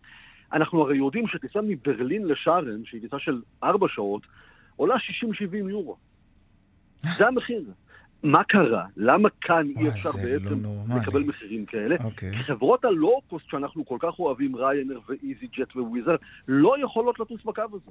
[0.53, 4.22] אנחנו הרי יודעים שטיסה מברלין לשארם, שהיא טיסה של 4 שעות,
[4.76, 4.99] עולה 60-70
[5.55, 5.97] יורו.
[6.99, 7.64] זה המחיר.
[8.23, 8.85] מה קרה?
[8.97, 10.97] למה כאן אי אפשר בעצם לא.
[11.01, 11.97] לקבל מחירים כאלה?
[12.05, 12.33] אוקיי.
[12.37, 16.16] כי חברות הלואו-קוסט שאנחנו כל כך אוהבים, ריינר ואיזי ג'ט וויזר,
[16.49, 17.91] לא יכולות לטוס בקו הזה.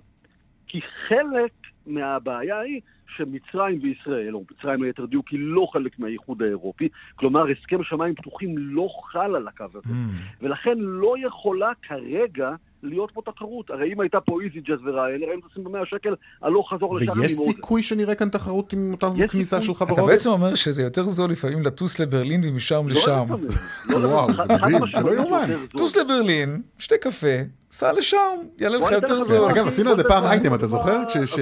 [0.67, 1.51] כי חלק
[1.87, 2.81] מהבעיה היא
[3.15, 8.55] שמצרים וישראל, או מצרים ליתר דיוק, היא לא חלק מהאיחוד האירופי, כלומר הסכם שמיים פתוחים
[8.57, 10.41] לא חל על הקו הזה, Mm.
[10.41, 12.51] ולכן לא יכולה כרגע
[12.83, 13.69] להיות פה תחרות.
[13.69, 17.31] הרי אם הייתה פה איזי ג'ט וריינר, הם טסים ב-100 שקל הלוך חזור לשם ויש
[17.31, 19.85] סיכוי שנראה כאן תחרות עם אותה יש כניסה של סיכוי.
[19.87, 20.09] אתה חברות?
[20.09, 23.25] בעצם אומר שזה יותר זול לפעמים לטוס לברלין ומשם לשם.
[23.89, 25.45] וואו, זה מדהים, זה לא יאומן.
[25.69, 27.27] טוס לברלין, שתה קפה,
[27.71, 28.17] סע לשם,
[28.59, 29.49] יעלה לך יותר זול.
[29.49, 31.05] אגב, עשינו על זה פעם אייטם, אתה זוכר?
[31.07, 31.39] כש-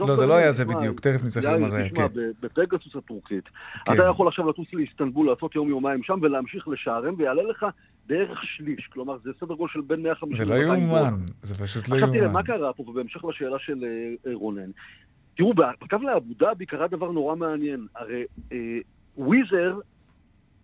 [0.00, 2.14] לא, זה לא היה זה בדיוק, תכף נצטרך לראות מה זה היה, תשמע, כן.
[2.42, 3.44] בפגסוס הטורקית,
[3.84, 3.92] כן.
[3.94, 7.66] אתה יכול עכשיו לטוס לאיסטנבול, לעשות יום-יומיים שם ולהמשיך לשארם, ויעלה לך
[8.06, 8.86] בערך שליש.
[8.92, 10.78] כלומר, זה סדר גודל של בין 150 זה לא ל-200 דולר.
[10.78, 12.32] יאומן, זה פשוט לא עכשיו תראה, יאומן.
[12.32, 14.70] מה קרה פה, ובהמשך לשאלה של אה, אה, רונן,
[15.36, 17.86] תראו, בקו לאבו דאבי קרה דבר נורא מעניין.
[17.94, 18.78] הרי אה,
[19.16, 19.78] וויזר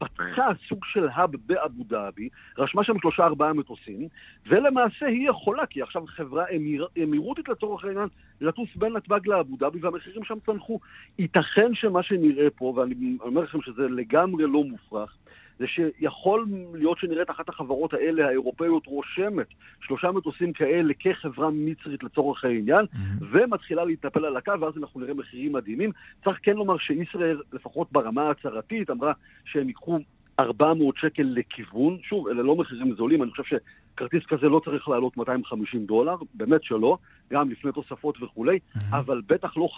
[0.01, 2.29] פתחה סוג של האב באבו דאבי,
[2.59, 4.09] רשמה שם שלושה ארבעה מטוסים,
[4.47, 8.09] ולמעשה היא יכולה, כי עכשיו חברה אמיר, אמירותית לצורך העניין,
[8.41, 10.81] לטוס בין נתב"ג לאבו דאבי, והמחירים שם צנחו.
[11.19, 15.17] ייתכן שמה שנראה פה, ואני אומר לכם שזה לגמרי לא מופרך,
[15.61, 19.47] זה שיכול להיות שנראית אחת החברות האלה, האירופאיות, רושמת
[19.87, 22.87] שלושה מטוסים כאלה כחברה מצרית לצורך העניין,
[23.31, 25.91] ומתחילה להתנפל על הקו, ואז אנחנו נראה מחירים מדהימים.
[26.25, 29.13] צריך כן לומר שישראל, לפחות ברמה ההצהרתית, אמרה
[29.45, 29.99] שהם ייקחו
[30.41, 31.99] 400 שקל לכיוון.
[32.03, 33.57] שוב, אלה לא מחירים זולים, אני חושב
[33.95, 36.99] שכרטיס כזה לא צריך לעלות 250 דולר, באמת שלא,
[37.33, 38.59] גם לפני תוספות וכולי,
[38.91, 39.69] אבל בטח לא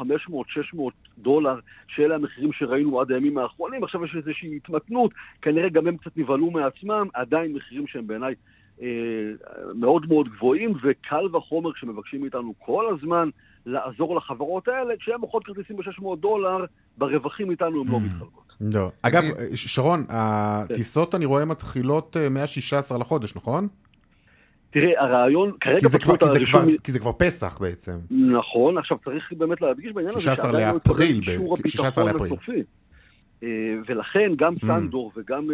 [0.74, 0.78] 500-600
[1.18, 1.58] דולר,
[1.88, 3.84] שאלה המחירים שראינו עד הימים האחרונים.
[3.84, 5.10] עכשיו יש איזושהי התמתנות,
[5.42, 8.34] כנראה גם הם קצת נבהלו מעצמם, עדיין מחירים שהם בעיניי
[8.82, 8.88] אה,
[9.74, 13.28] מאוד מאוד גבוהים, וקל וחומר כשמבקשים מאיתנו כל הזמן
[13.66, 16.64] לעזור לחברות האלה, כשהן מוכרות כרטיסים ב-600 דולר,
[16.98, 18.52] ברווחים איתנו הן לא מתחלקות.
[18.74, 18.90] לא.
[19.02, 19.22] אגב,
[19.54, 23.68] שרון, הטיסות אני רואה מתחילות אה, מה-16 לחודש, נכון?
[24.72, 26.44] תראה, הרעיון, כרגע כי זה כבר- כי זה.
[26.44, 27.92] כבר- כי זה כבר פסח בעצם.
[28.10, 32.04] נכון, עכשיו צריך באמת להדגיש בעניין הזה 16 שעדיין לא התקבל לאפריל, ב- אישור 16
[32.04, 32.32] הביטחון לאפריל.
[32.32, 32.62] הסופי.
[33.86, 34.66] ולכן גם mm.
[34.66, 35.48] סנדור וגם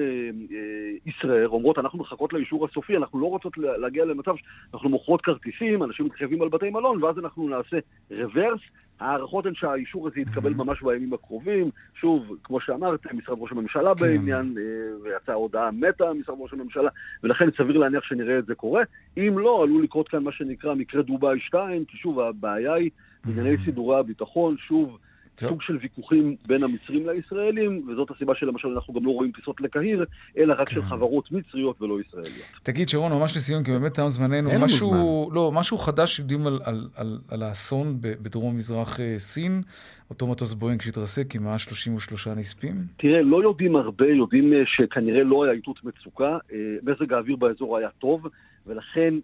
[1.07, 4.33] ישראל אומרות, אנחנו מחכות לאישור הסופי, אנחנו לא רוצות להגיע למצב
[4.71, 7.77] שאנחנו מוכרות כרטיסים, אנשים מתחייבים על בתי מלון, ואז אנחנו נעשה
[8.11, 8.61] רוורס.
[9.01, 11.71] ההערכות הן שהאישור הזה יתקבל ממש בימים הקרובים.
[12.01, 14.01] שוב, כמו שאמרת, משרד ראש הממשלה כן.
[14.07, 14.55] בעניין,
[15.03, 16.91] ויצאה הודעה מתה משרד ראש הממשלה,
[17.23, 18.83] ולכן סביר להניח שנראה את זה קורה.
[19.17, 22.91] אם לא, עלול לקרות כאן מה שנקרא מקרה דובאי 2, כי שוב, הבעיה היא
[23.25, 24.99] בענייני סידורי הביטחון, שוב,
[25.47, 30.05] סוג של ויכוחים בין המצרים לישראלים, וזאת הסיבה שלמשל אנחנו גם לא רואים טיסות לקהיר,
[30.39, 30.87] אלא רק של כן.
[30.87, 32.47] חברות מצריות ולא ישראליות.
[32.63, 36.89] תגיד, שרון, ממש לסיום, כי באמת תם זמננו, משהו, לא, משהו חדש יודעים על, על,
[36.97, 39.63] על, על האסון בדרום-מזרח אה, סין,
[40.11, 42.75] אותו מטוס בואינג שהתרסק עם 133 נספים?
[42.97, 47.77] תראה, לא יודעים הרבה, יודעים אה, שכנראה לא היה איתות מצוקה, אה, מזג האוויר באזור
[47.77, 48.27] היה טוב,
[48.67, 49.15] ולכן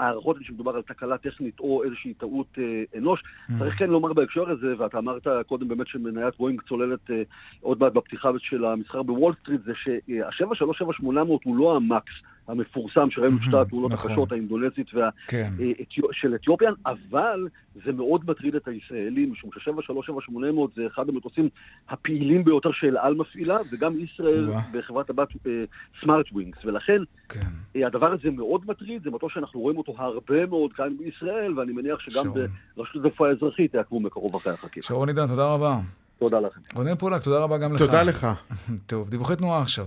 [0.00, 3.22] ההערכות הן שמדובר על תקלה טכנית או איזושהי טעות אה, אנוש.
[3.22, 3.52] Mm.
[3.58, 7.22] צריך כן לומר בהקשר הזה, ואתה אמרת קודם באמת שמניית בואינג צוללת אה,
[7.60, 11.04] עוד מעט בפתיחה של המסחר בוול סטריט, זה שה-737-800
[11.44, 12.12] הוא לא המקס
[12.50, 14.10] המפורסם, שראינו את שתי התאונות נכון.
[14.10, 15.08] הקשות, האינדונזית וה...
[15.28, 15.50] כן.
[15.60, 15.72] אה,
[16.12, 17.48] של אתיופיאן, אבל
[17.84, 20.34] זה מאוד מטריד את הישראלים, משום ש-737-800
[20.76, 21.48] זה אחד המטוסים
[21.88, 25.28] הפעילים ביותר של על מפעילה, וגם ישראל בחברת הבת
[26.00, 27.40] סמארט uh, ווינגס, ולכן כן.
[27.40, 31.72] uh, הדבר הזה מאוד מטריד, זה מטוס שאנחנו רואים אותו הרבה מאוד כאן בישראל, ואני
[31.72, 32.46] מניח שגם שרון.
[32.76, 34.86] ברשות התעופה האזרחית יעקבו מקרוב אחרי החקירה.
[34.86, 35.80] שרון עידן, תודה רבה.
[36.18, 36.60] תודה לכם.
[36.74, 37.80] רונן פולק, תודה רבה גם לך.
[37.80, 38.26] תודה לך.
[38.90, 39.86] טוב, דיווחי תנועה עכשיו.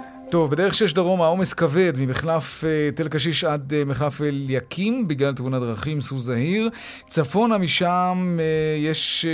[0.31, 5.33] טוב, בדרך שש דרום העומס כבד ממחלף אה, תל קשיש עד אה, מחלף אליקים בגלל
[5.33, 6.69] תאונת דרכים, סעו זהיר.
[7.09, 8.45] צפונה משם אה,
[8.79, 9.25] יש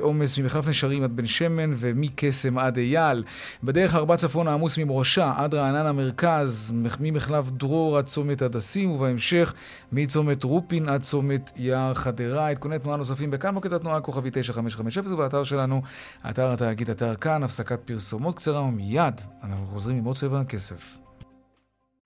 [0.00, 3.24] עומס ממחלף נשרים עד בן שמן ומקסם עד אייל.
[3.64, 9.54] בדרך ארבע צפונה עמוס ממורשה עד רענן המרכז, ממחלף דרור עד צומת הדסים, ובהמשך
[9.92, 12.48] מצומת רופין עד צומת יער חדרה.
[12.48, 15.82] עדכוני תנועה נוספים בכאן מוקד התנועה כוכבי 9550 ובאתר שלנו,
[16.30, 20.98] אתר התאגיד, אתר כאן, הפסקת פרסומות קצרה ומיד אנחנו חוזרים עם עוד צבע הכסף.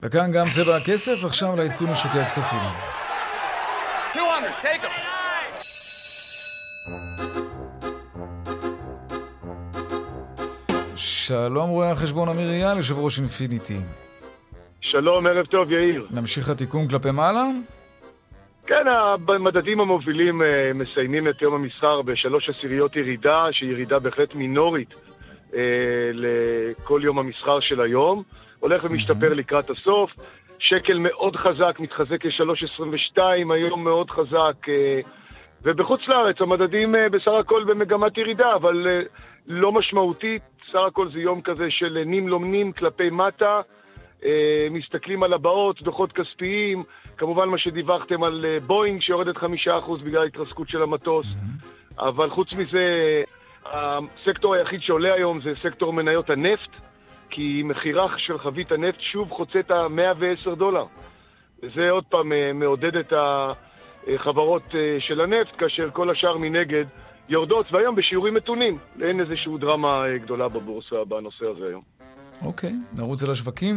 [0.03, 2.59] וכאן גם צבע הכסף, עכשיו לעדכון משוקי הכספים.
[4.15, 4.89] 200, take them.
[10.97, 13.79] שלום רואה החשבון אמיר אייל, יושב ראש אינפיניטי.
[14.81, 16.07] שלום, ערב טוב, יאיר.
[16.11, 17.45] נמשיך התיקון כלפי מעלה?
[18.67, 18.85] כן,
[19.29, 24.95] המדדים המובילים אה, מסיימים את יום המסחר בשלוש עשיריות ירידה, שהיא ירידה בהחלט מינורית
[26.13, 28.23] לכל יום המסחר של היום.
[28.61, 30.11] הולך ומשתפר לקראת הסוף.
[30.59, 33.19] שקל מאוד חזק, מתחזק ל-3.22,
[33.51, 34.69] היום מאוד חזק.
[34.69, 34.99] אה,
[35.63, 39.01] ובחוץ לארץ המדדים אה, בסך הכל במגמת ירידה, אבל אה,
[39.47, 40.43] לא משמעותית.
[40.73, 43.61] סך הכל זה יום כזה של נים לומנים כלפי מטה.
[44.25, 46.83] אה, מסתכלים על הבאות, דוחות כספיים,
[47.17, 51.27] כמובן מה שדיווחתם על אה, בואינג שיורדת חמישה אחוז בגלל ההתרסקות של המטוס.
[51.99, 53.23] אבל חוץ מזה,
[53.67, 56.71] הסקטור היחיד שעולה היום זה סקטור מניות הנפט,
[57.31, 60.85] כי מכירה של חבית הנפט שוב חוצה את ה-110 דולר.
[61.63, 66.85] וזה עוד פעם אה, מעודד את החברות אה, של הנפט, כאשר כל השאר מנגד
[67.29, 68.79] יורדות, והיום בשיעורים מתונים.
[69.03, 71.83] אין איזושהי דרמה אה, גדולה בבורסה בנושא הזה היום.
[72.45, 73.77] אוקיי, נרוץ אל השווקים.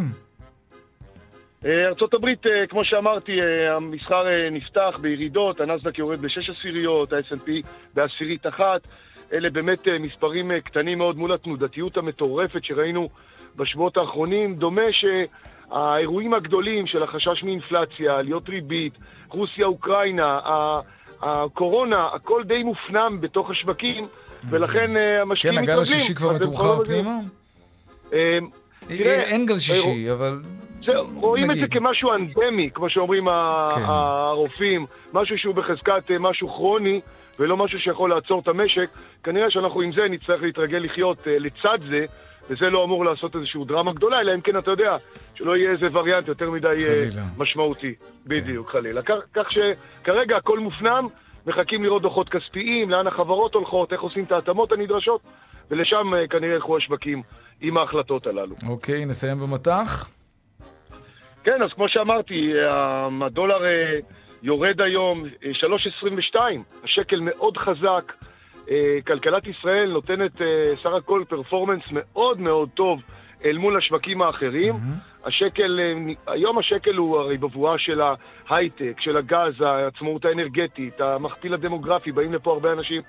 [1.66, 2.28] ארה"ב,
[2.70, 3.32] כמו שאמרתי,
[3.70, 7.50] המסחר נפתח בירידות, הנסדק יורד בשש עשיריות, ה-S&P
[7.94, 8.88] בעשירית אחת.
[9.34, 13.08] אלה באמת אה, מספרים אה, קטנים מאוד מול התנודתיות המטורפת שראינו
[13.56, 14.56] בשבועות האחרונים.
[14.56, 18.94] דומה שהאירועים הגדולים של החשש מאינפלציה, עליות ריבית,
[19.30, 20.40] רוסיה-אוקראינה,
[21.22, 24.08] הקורונה, הכל די מופנם בתוך השווקים,
[24.50, 25.66] ולכן אה, המשקיעים מתקבלים.
[25.66, 27.20] כן, הגל השישי כבר מתומחר פנימה?
[28.12, 30.40] אין גל שישי, אבל...
[31.16, 33.32] רואים את זה כמשהו אנדמי, כמו שאומרים כן.
[33.86, 37.02] הרופאים, משהו שהוא בחזקת משהו כרוני.
[37.40, 38.90] ולא משהו שיכול לעצור את המשק,
[39.24, 42.06] כנראה שאנחנו עם זה נצטרך להתרגל לחיות uh, לצד זה,
[42.50, 44.98] וזה לא אמור לעשות איזושהי דרמה גדולה, אלא אם כן אתה יודע,
[45.36, 47.94] שלא יהיה איזה וריאנט יותר מדי uh, משמעותי.
[47.96, 48.06] כן.
[48.26, 49.02] בדיוק, חלילה.
[49.34, 51.08] כך שכרגע הכל מופנם,
[51.46, 55.22] מחכים לראות דוחות כספיים, לאן החברות הולכות, איך עושים את ההתאמות הנדרשות,
[55.72, 57.22] ולשם uh, כנראה ילכו השווקים
[57.62, 58.56] עם ההחלטות הללו.
[58.68, 60.10] אוקיי, נסיים במטח.
[61.44, 62.54] כן, אז כמו שאמרתי,
[63.22, 63.62] הדולר...
[64.44, 66.48] יורד היום 3.22, אה,
[66.84, 68.14] השקל מאוד חזק.
[68.70, 73.02] אה, כלכלת ישראל נותנת אה, סך הכל פרפורמנס מאוד מאוד טוב
[73.46, 74.74] אל מול השווקים האחרים.
[74.74, 75.28] Mm-hmm.
[75.28, 75.80] השקל,
[76.28, 78.02] היום השקל הוא הרי בבואה של
[78.50, 83.02] ההייטק, של הגז, העצמאות האנרגטית, המכפיל הדמוגרפי, באים לפה הרבה אנשים.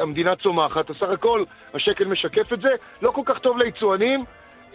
[0.00, 1.44] המדינה צומחת, אז סך הכל
[1.74, 2.68] השקל משקף את זה.
[3.02, 4.24] לא כל כך טוב ליצואנים,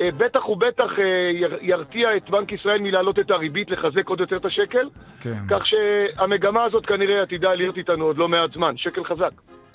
[0.01, 4.89] בטח ובטח אה, ירתיע את בנק ישראל מלהעלות את הריבית, לחזק עוד יותר את השקל.
[5.19, 5.43] כן.
[5.49, 8.77] כך שהמגמה הזאת כנראה עתידה להיות איתנו עוד לא מעט זמן.
[8.77, 9.31] שקל חזק.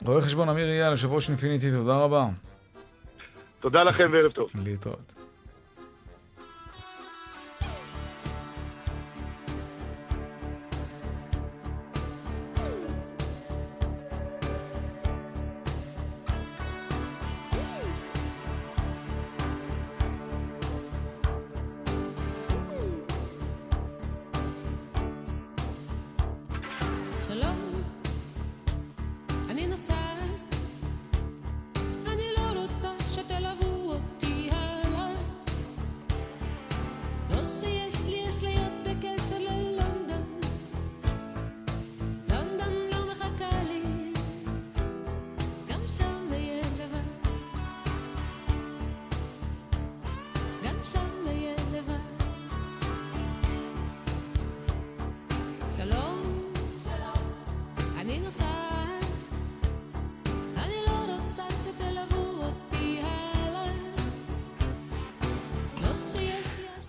[0.07, 2.27] רואה חשבון אמיר אייל, יושב ראש אינפיניטי, תודה רבה.
[3.61, 4.51] תודה לכם וערב טוב.
[4.65, 5.20] להתראות.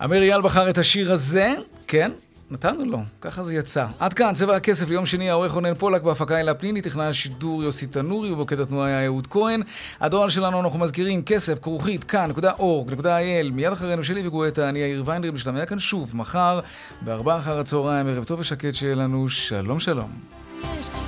[0.04, 1.54] אמיר אייל בחר את השיר הזה,
[1.86, 2.10] כן,
[2.50, 3.86] נתנו לו, ככה זה יצא.
[3.98, 7.86] עד כאן, צבע הכסף ליום שני, העורך רונן פולק, בהפקה אלה פניני, תכנן השידור יוסי
[7.86, 9.62] תנורי, ובוקד התנועה היה אהוד כהן.
[10.00, 15.66] הדואל שלנו, אנחנו מזכירים, כסף, כרוכית, כאן.org.il, מיד אחרינו שלי וגואטה, אני יאיר ויינדרים, משתמע
[15.66, 16.60] כאן שוב, מחר,
[17.00, 21.01] בארבעה אחר הצהריים, ערב טוב ושקט שיהיה לנו, שלום שלום.